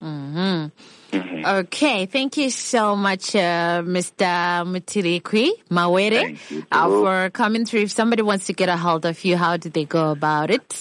Mhm. 0.00 0.68
Mhm. 1.12 1.60
Okay, 1.60 2.06
thank 2.06 2.36
you 2.36 2.50
so 2.50 2.96
much, 2.96 3.36
uh, 3.36 3.82
Mr. 3.84 4.64
Mutirikwi 4.66 5.50
Mawere, 5.70 6.36
uh, 6.72 6.88
for 6.88 7.30
coming 7.30 7.64
through. 7.64 7.82
If 7.82 7.92
somebody 7.92 8.22
wants 8.22 8.46
to 8.46 8.52
get 8.52 8.68
a 8.68 8.76
hold 8.76 9.06
of 9.06 9.24
you, 9.24 9.36
how 9.36 9.56
do 9.56 9.68
they 9.70 9.84
go 9.84 10.10
about 10.10 10.50
it? 10.50 10.72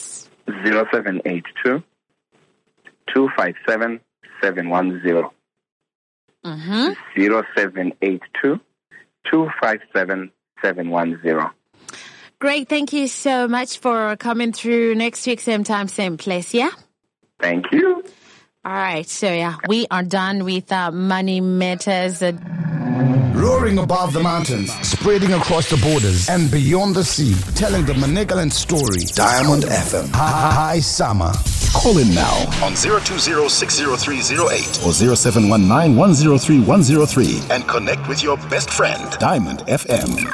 0782 0.48 1.84
257 3.14 4.00
710. 4.42 5.30
Mm-hmm. 6.44 6.94
0782 7.16 8.60
257 9.32 10.32
710. 10.62 11.52
Great, 12.40 12.68
thank 12.68 12.94
you 12.94 13.08
so 13.08 13.48
much 13.48 13.80
for 13.80 14.16
coming 14.18 14.52
through. 14.52 14.96
Next 14.96 15.26
week, 15.26 15.40
same 15.40 15.64
time, 15.64 15.88
same 15.88 16.18
place, 16.18 16.54
yeah? 16.54 16.70
Thank 17.40 17.72
you. 17.72 18.04
All 18.66 18.72
right, 18.74 19.08
so 19.08 19.32
yeah, 19.32 19.58
we 19.68 19.86
are 19.92 20.02
done 20.02 20.44
with 20.44 20.72
uh, 20.72 20.90
Money 20.92 21.40
Matters. 21.40 22.24
Uh, 22.24 22.32
Roaring 23.36 23.78
above 23.78 24.12
the 24.14 24.22
mountains, 24.24 24.74
spreading 24.82 25.34
across 25.34 25.70
the 25.70 25.78
borders 25.78 26.28
and 26.30 26.50
beyond 26.50 26.96
the 26.96 27.04
sea, 27.04 27.36
telling 27.54 27.86
the 27.86 27.94
Manicaland 27.94 28.52
story. 28.52 29.02
Diamond 29.14 29.66
FM. 29.66 30.10
High 30.16 30.80
summer. 30.80 31.32
Call 31.76 32.00
in 32.00 32.12
now 32.16 32.34
on 32.66 32.74
020-60308 32.74 34.84
or 34.84 34.94
0719-103-103 34.94 37.50
and 37.52 37.68
connect 37.68 38.08
with 38.08 38.24
your 38.24 38.38
best 38.50 38.72
friend. 38.72 39.12
Diamond 39.20 39.60
FM. 39.68 40.26